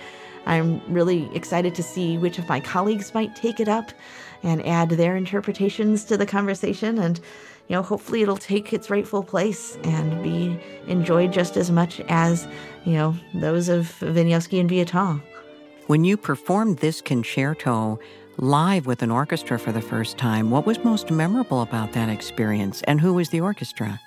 I'm 0.47 0.81
really 0.93 1.29
excited 1.35 1.75
to 1.75 1.83
see 1.83 2.19
which 2.19 2.39
of 2.39 2.49
my 2.49 2.61
colleagues 2.61 3.13
might 3.15 3.35
take 3.35 3.61
it 3.61 3.69
up 3.69 3.91
and 4.43 4.65
add 4.67 4.91
their 4.91 5.17
interpretations 5.17 6.05
to 6.05 6.17
the 6.17 6.27
conversation. 6.27 6.99
And, 6.99 7.19
you 7.69 7.75
know, 7.75 7.83
hopefully 7.83 8.23
it'll 8.23 8.37
take 8.37 8.73
its 8.73 8.89
rightful 8.89 9.25
place 9.25 9.77
and 9.83 10.23
be 10.23 10.59
enjoyed 10.87 11.33
just 11.33 11.57
as 11.57 11.71
much 11.71 12.01
as, 12.09 12.47
you 12.85 12.93
know, 12.93 13.17
those 13.35 13.69
of 13.69 13.87
Wieniawski 14.01 14.61
and 14.61 14.71
Vieuxtemps. 14.71 15.21
When 15.89 16.05
you 16.05 16.17
performed 16.17 16.79
this 16.79 17.01
concerto, 17.01 17.99
live 18.39 18.87
with 18.87 19.03
an 19.03 19.11
orchestra 19.11 19.59
for 19.59 19.73
the 19.73 19.81
first 19.81 20.19
time. 20.19 20.51
What 20.51 20.67
was 20.67 20.85
most 20.85 21.11
memorable 21.11 21.63
about 21.63 21.93
that 21.93 22.09
experience, 22.09 22.83
and 22.83 23.01
who 23.01 23.15
was 23.15 23.31
the 23.31 23.41
orchestra? 23.41 24.01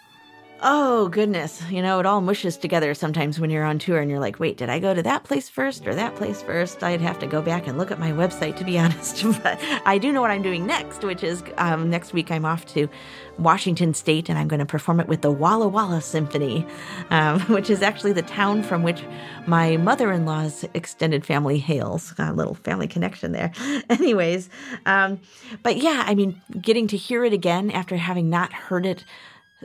Oh, 0.62 1.08
goodness. 1.08 1.64
You 1.70 1.82
know, 1.82 2.02
it 2.02 2.06
all 2.06 2.20
mushes 2.20 2.58
together 2.58 2.94
sometimes 2.94 3.40
when 3.40 3.50
you're 3.50 3.64
on 3.64 3.80
tour 3.80 4.00
and 4.00 4.12
you're 4.12 4.20
like, 4.20 4.42
wait, 4.42 4.58
did 4.58 4.70
I 4.70 4.80
go 4.80 4.94
to 4.94 5.02
that 5.04 5.24
place 5.24 5.48
first 5.48 5.88
or 5.88 5.96
that 5.96 6.18
place 6.18 6.42
first? 6.42 6.84
I'd 6.84 7.00
have 7.00 7.18
to 7.20 7.28
go 7.28 7.42
back 7.42 7.66
and 7.66 7.78
look 7.78 7.92
at 7.92 8.00
my 8.00 8.12
website 8.12 8.58
to 8.58 8.66
be 8.66 8.78
honest. 8.80 9.24
but 9.42 9.58
I 9.86 9.98
do 9.98 10.12
know 10.12 10.20
what 10.20 10.32
I'm 10.32 10.42
doing 10.42 10.68
next, 10.68 11.06
which 11.06 11.24
is 11.24 11.44
um, 11.58 11.90
next 11.90 12.12
week 12.12 12.30
I'm 12.30 12.44
off 12.44 12.66
to 12.74 12.90
Washington 13.38 13.94
State 13.94 14.28
and 14.28 14.38
I'm 14.38 14.50
going 14.50 14.60
to 14.60 14.66
perform 14.66 15.00
it 15.00 15.08
with 15.08 15.22
the 15.22 15.32
Walla 15.32 15.70
Walla 15.70 16.02
Symphony, 16.02 16.68
um, 17.10 17.40
which 17.48 17.70
is 17.70 17.82
actually 17.82 18.12
the 18.12 18.22
town 18.22 18.62
from 18.62 18.84
which 18.84 19.02
my 19.48 19.78
mother 19.78 20.12
in 20.12 20.26
law's 20.26 20.66
extended 20.74 21.26
family 21.26 21.60
hails. 21.60 22.12
Got 22.12 22.32
a 22.32 22.36
little 22.36 22.56
family 22.56 22.88
connection 22.88 23.32
there. 23.32 23.54
Anyways, 23.90 24.50
um, 24.86 25.22
but 25.64 25.78
yeah, 25.78 26.04
I 26.06 26.16
mean, 26.16 26.42
getting 26.60 26.88
to 26.88 26.98
hear 26.98 27.24
it 27.24 27.32
again 27.32 27.72
after 27.72 27.96
having 27.96 28.30
not 28.30 28.52
heard 28.52 28.86
it 28.86 29.06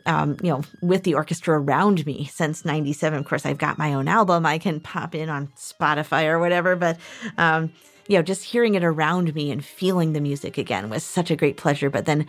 um, 0.06 0.36
you 0.42 0.50
know, 0.50 0.62
with 0.80 1.04
the 1.04 1.14
orchestra 1.14 1.60
around 1.60 2.04
me 2.06 2.26
since 2.26 2.64
97. 2.64 3.18
Of 3.18 3.26
course, 3.26 3.46
I've 3.46 3.58
got 3.58 3.78
my 3.78 3.94
own 3.94 4.08
album 4.08 4.46
I 4.46 4.58
can 4.58 4.80
pop 4.80 5.14
in 5.14 5.28
on 5.28 5.48
Spotify 5.56 6.24
or 6.26 6.38
whatever, 6.38 6.76
but, 6.76 6.98
um, 7.38 7.72
you 8.08 8.16
know, 8.16 8.22
just 8.22 8.44
hearing 8.44 8.74
it 8.74 8.84
around 8.84 9.34
me 9.34 9.50
and 9.50 9.64
feeling 9.64 10.12
the 10.12 10.20
music 10.20 10.58
again 10.58 10.90
was 10.90 11.04
such 11.04 11.30
a 11.30 11.36
great 11.36 11.56
pleasure. 11.56 11.90
But 11.90 12.06
then 12.06 12.26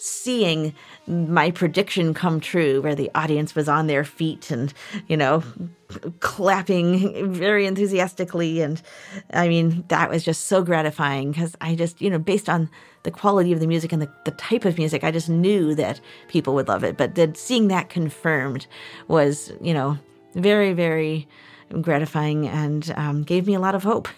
seeing 0.00 0.74
my 1.06 1.50
prediction 1.50 2.14
come 2.14 2.40
true 2.40 2.80
where 2.80 2.94
the 2.94 3.10
audience 3.14 3.54
was 3.54 3.68
on 3.68 3.86
their 3.86 4.02
feet 4.02 4.50
and 4.50 4.72
you 5.08 5.16
know 5.16 5.42
clapping 6.20 7.30
very 7.34 7.66
enthusiastically 7.66 8.62
and 8.62 8.80
i 9.34 9.46
mean 9.46 9.84
that 9.88 10.08
was 10.08 10.24
just 10.24 10.46
so 10.46 10.62
gratifying 10.62 11.30
because 11.30 11.54
i 11.60 11.74
just 11.74 12.00
you 12.00 12.08
know 12.08 12.18
based 12.18 12.48
on 12.48 12.70
the 13.02 13.10
quality 13.10 13.52
of 13.52 13.60
the 13.60 13.66
music 13.66 13.92
and 13.92 14.02
the, 14.02 14.10
the 14.24 14.30
type 14.32 14.64
of 14.64 14.78
music 14.78 15.04
i 15.04 15.10
just 15.10 15.28
knew 15.28 15.74
that 15.74 16.00
people 16.28 16.54
would 16.54 16.68
love 16.68 16.84
it 16.84 16.96
but 16.96 17.14
then 17.14 17.34
seeing 17.34 17.68
that 17.68 17.88
confirmed 17.88 18.66
was 19.08 19.52
you 19.60 19.74
know 19.74 19.98
very 20.34 20.72
very 20.72 21.26
gratifying 21.80 22.48
and 22.48 22.92
um, 22.96 23.22
gave 23.22 23.46
me 23.46 23.54
a 23.54 23.60
lot 23.60 23.74
of 23.74 23.82
hope 23.82 24.08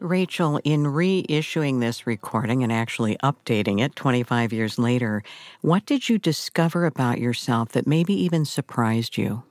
Rachel, 0.00 0.60
in 0.62 0.84
reissuing 0.84 1.80
this 1.80 2.06
recording 2.06 2.62
and 2.62 2.72
actually 2.72 3.16
updating 3.16 3.80
it 3.80 3.96
25 3.96 4.52
years 4.52 4.78
later, 4.78 5.24
what 5.60 5.86
did 5.86 6.08
you 6.08 6.18
discover 6.18 6.86
about 6.86 7.18
yourself 7.18 7.70
that 7.70 7.86
maybe 7.86 8.14
even 8.14 8.44
surprised 8.44 9.18
you? 9.18 9.42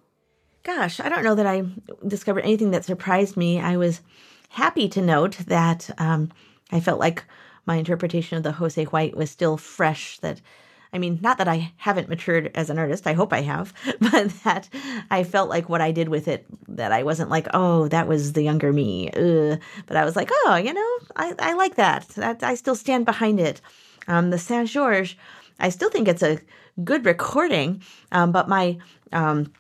Gosh, 0.64 1.00
I 1.02 1.10
don't 1.10 1.24
know 1.24 1.36
that 1.36 1.46
I 1.46 1.64
discovered 2.08 2.42
anything 2.42 2.72
that 2.72 2.86
surprised 2.86 3.36
me. 3.36 3.60
I 3.60 3.76
was 3.78 4.02
happy 4.50 4.88
to 4.90 5.02
note 5.02 5.38
that 5.48 5.90
um, 5.98 6.32
I 6.72 6.80
felt 6.80 7.00
like 7.00 7.26
my 7.68 7.76
interpretation 7.76 8.38
of 8.38 8.44
the 8.44 8.54
Jose 8.54 8.84
White 8.86 9.16
was 9.16 9.30
still 9.30 9.58
fresh, 9.58 10.18
that 10.20 10.42
I 10.94 11.00
mean, 11.00 11.20
not 11.22 11.38
that 11.38 11.48
I 11.48 11.74
haven't 11.78 12.10
matured 12.10 12.50
as 12.56 12.70
an 12.70 12.80
artist, 12.80 13.08
I 13.08 13.14
hope 13.14 13.34
I 13.34 13.42
have, 13.42 13.74
but 14.00 14.30
that 14.44 14.70
I 15.12 15.24
felt 15.24 15.50
like 15.50 15.70
what 15.70 15.82
I 15.82 15.92
did 15.92 16.10
with 16.10 16.28
it, 16.28 16.46
that 16.70 16.92
I 16.92 17.04
wasn't 17.04 17.30
like, 17.30 17.48
oh, 17.54 17.88
that 17.90 18.08
was 18.08 18.34
the 18.34 18.42
younger 18.42 18.72
me. 18.72 19.12
Ugh. 19.12 19.60
But 19.86 19.98
I 19.98 20.06
was 20.06 20.16
like, 20.16 20.30
oh, 20.32 20.56
you 20.56 20.74
know, 20.74 20.98
I, 21.16 21.36
I 21.40 21.54
like 21.54 21.76
that. 21.76 22.08
that. 22.10 22.42
I 22.42 22.56
still 22.56 22.76
stand 22.76 23.06
behind 23.06 23.40
it. 23.40 23.62
Um, 24.08 24.30
the 24.30 24.38
Saint 24.38 24.70
Georges, 24.70 25.16
I 25.60 25.70
still 25.70 25.90
think 25.90 26.08
it's 26.08 26.24
a 26.24 26.40
good 26.84 27.06
recording, 27.06 27.82
um, 28.12 28.32
but 28.32 28.48
my. 28.48 28.78
Um, 29.12 29.52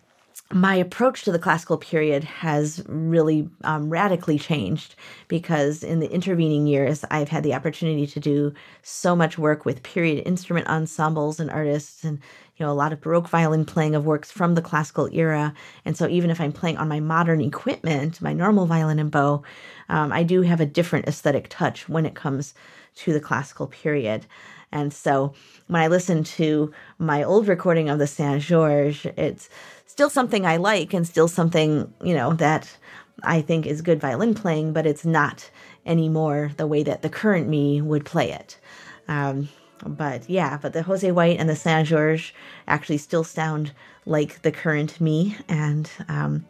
my 0.52 0.76
approach 0.76 1.24
to 1.24 1.32
the 1.32 1.40
classical 1.40 1.78
period 1.78 2.24
has 2.24 2.82
really 2.88 3.50
um, 3.66 3.90
radically 3.90 4.40
changed 4.40 4.96
because 5.28 5.84
in 5.84 6.00
the 6.00 6.10
intervening 6.10 6.68
years, 6.68 7.04
I've 7.12 7.28
had 7.28 7.44
the 7.44 7.54
opportunity 7.54 8.08
to 8.08 8.20
do 8.20 8.54
so 8.82 9.14
much 9.14 9.38
work 9.38 9.66
with 9.66 9.84
period 9.84 10.26
instrument 10.26 10.68
ensembles 10.68 11.42
and 11.42 11.52
artists, 11.52 12.06
and 12.06 12.20
you 12.56 12.66
know 12.66 12.72
a 12.72 12.74
lot 12.74 12.94
of 12.94 13.02
Baroque 13.02 13.28
violin 13.28 13.66
playing 13.66 13.94
of 13.94 14.06
works 14.06 14.32
from 14.32 14.56
the 14.56 14.62
classical 14.62 15.10
era. 15.12 15.54
And 15.84 15.98
so, 15.98 16.08
even 16.08 16.30
if 16.30 16.40
I'm 16.40 16.54
playing 16.54 16.78
on 16.78 16.88
my 16.88 17.02
modern 17.02 17.42
equipment, 17.42 18.22
my 18.22 18.32
normal 18.32 18.68
violin 18.68 19.00
and 19.00 19.12
bow, 19.12 19.44
um, 19.90 20.14
I 20.14 20.24
do 20.24 20.44
have 20.44 20.62
a 20.62 20.66
different 20.66 21.10
aesthetic 21.10 21.48
touch 21.50 21.90
when 21.90 22.06
it 22.06 22.16
comes 22.16 22.54
to 22.96 23.12
the 23.12 23.20
classical 23.20 23.68
period. 23.68 24.26
And 24.72 24.94
so, 24.94 25.34
when 25.68 25.82
I 25.82 25.88
listen 25.88 26.24
to 26.24 26.74
my 27.00 27.24
old 27.24 27.48
recording 27.48 27.90
of 27.90 28.00
the 28.00 28.08
Saint 28.08 28.42
Georges, 28.42 29.06
it's 29.18 29.50
still 29.98 30.10
something 30.12 30.46
I 30.46 30.58
like 30.58 30.94
and 30.94 31.08
still 31.08 31.28
something, 31.28 31.92
you 32.04 32.14
know, 32.14 32.34
that 32.34 32.78
I 33.24 33.42
think 33.42 33.66
is 33.66 33.82
good 33.82 34.00
violin 34.00 34.36
playing, 34.36 34.72
but 34.72 34.86
it's 34.86 35.04
not 35.04 35.50
anymore 35.88 36.52
the 36.58 36.68
way 36.68 36.84
that 36.84 37.02
the 37.02 37.10
current 37.10 37.50
me 37.50 37.82
would 37.82 38.06
play 38.06 38.32
it. 38.32 38.60
Um, 39.08 39.50
but 39.84 40.30
yeah, 40.30 40.60
but 40.62 40.74
the 40.74 40.84
Jose 40.84 41.12
White 41.12 41.40
and 41.40 41.50
the 41.50 41.56
Saint 41.56 41.88
George 41.88 42.36
actually 42.68 43.00
still 43.00 43.24
sound 43.24 43.72
like 44.06 44.44
the 44.44 44.52
current 44.52 45.02
me, 45.02 45.36
and 45.50 45.90
um, 46.08 46.46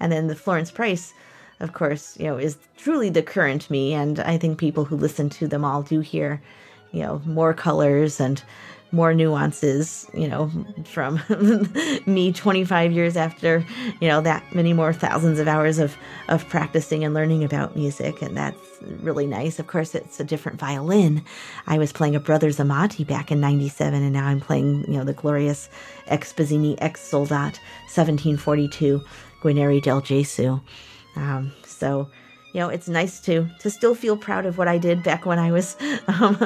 and 0.00 0.10
then 0.10 0.28
the 0.28 0.34
Florence 0.34 0.70
Price, 0.70 1.12
of 1.60 1.74
course, 1.74 2.16
you 2.18 2.24
know, 2.24 2.38
is 2.38 2.56
truly 2.78 3.10
the 3.10 3.22
current 3.22 3.68
me, 3.68 3.92
and 3.92 4.20
I 4.20 4.38
think 4.38 4.56
people 4.58 4.86
who 4.86 4.96
listen 4.96 5.28
to 5.30 5.46
them 5.46 5.66
all 5.66 5.82
do 5.82 6.00
hear, 6.00 6.40
you 6.92 7.02
know, 7.02 7.20
more 7.26 7.52
colors 7.52 8.20
and 8.20 8.42
more 8.92 9.12
nuances, 9.12 10.08
you 10.14 10.28
know, 10.28 10.50
from 10.84 11.20
me 12.06 12.32
25 12.32 12.92
years 12.92 13.16
after, 13.16 13.64
you 14.00 14.08
know, 14.08 14.20
that 14.20 14.42
many 14.54 14.72
more 14.72 14.92
thousands 14.92 15.38
of 15.38 15.48
hours 15.48 15.78
of, 15.78 15.96
of 16.28 16.48
practicing 16.48 17.04
and 17.04 17.12
learning 17.12 17.42
about 17.44 17.76
music. 17.76 18.22
And 18.22 18.36
that's 18.36 18.58
really 19.00 19.26
nice. 19.26 19.58
Of 19.58 19.66
course, 19.66 19.94
it's 19.94 20.20
a 20.20 20.24
different 20.24 20.58
violin. 20.58 21.24
I 21.66 21.78
was 21.78 21.92
playing 21.92 22.14
a 22.14 22.20
Brothers 22.20 22.58
Amati 22.58 23.06
back 23.06 23.32
in 23.32 23.40
97, 23.40 24.02
and 24.02 24.12
now 24.12 24.26
I'm 24.26 24.40
playing, 24.40 24.84
you 24.86 24.98
know, 24.98 25.04
the 25.04 25.12
glorious 25.12 25.68
ex 26.06 26.32
Bazzini 26.32 26.76
ex 26.78 27.00
Soldat 27.00 27.58
1742 27.92 29.02
Guarneri 29.42 29.82
del 29.82 30.00
Gesù. 30.00 30.60
Um, 31.16 31.52
so, 31.64 32.08
you 32.56 32.62
know, 32.62 32.70
it's 32.70 32.88
nice 32.88 33.20
to 33.20 33.46
to 33.58 33.68
still 33.68 33.94
feel 33.94 34.16
proud 34.16 34.46
of 34.46 34.56
what 34.56 34.66
I 34.66 34.78
did 34.78 35.02
back 35.02 35.26
when 35.26 35.38
I 35.38 35.52
was 35.52 35.76
um, 36.08 36.38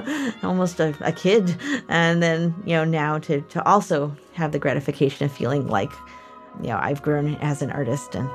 almost 0.42 0.80
a, 0.80 0.92
a, 1.02 1.12
kid, 1.12 1.54
and 1.88 2.20
then 2.20 2.52
you 2.66 2.74
know 2.74 2.84
now 2.84 3.20
to 3.20 3.42
to 3.42 3.64
also 3.64 4.12
have 4.32 4.50
the 4.50 4.58
gratification 4.58 5.24
of 5.24 5.30
feeling 5.30 5.68
like 5.68 5.92
you 6.62 6.70
know 6.70 6.80
I've 6.82 7.00
grown 7.00 7.36
as 7.36 7.62
an 7.62 7.70
artist, 7.70 8.16
and 8.16 8.28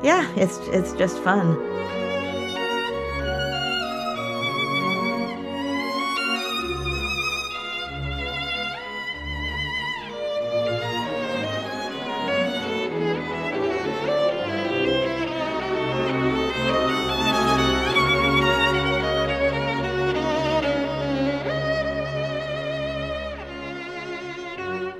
yeah, 0.00 0.32
it's 0.36 0.58
it's 0.68 0.92
just 0.92 1.18
fun. 1.24 1.56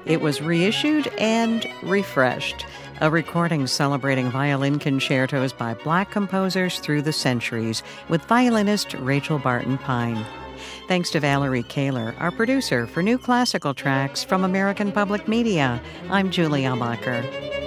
It 0.09 0.23
was 0.23 0.41
reissued 0.41 1.07
and 1.19 1.71
refreshed, 1.83 2.65
a 3.03 3.11
recording 3.11 3.67
celebrating 3.67 4.31
violin 4.31 4.79
concertos 4.79 5.53
by 5.53 5.75
black 5.75 6.11
composers 6.11 6.79
through 6.79 7.03
the 7.03 7.13
centuries 7.13 7.83
with 8.09 8.25
violinist 8.25 8.95
Rachel 8.95 9.39
Barton 9.39 9.77
Pine. 9.77 10.25
Thanks 10.89 11.11
to 11.11 11.21
Valerie 11.21 11.63
Kahler, 11.63 12.19
our 12.19 12.31
producer 12.31 12.87
for 12.87 13.03
new 13.03 13.19
classical 13.19 13.75
tracks 13.75 14.25
from 14.25 14.45
American 14.45 14.93
Public 14.93 15.29
Media. 15.29 15.79
I'm 16.09 16.31
Julie 16.31 16.63
Amacher. 16.63 17.58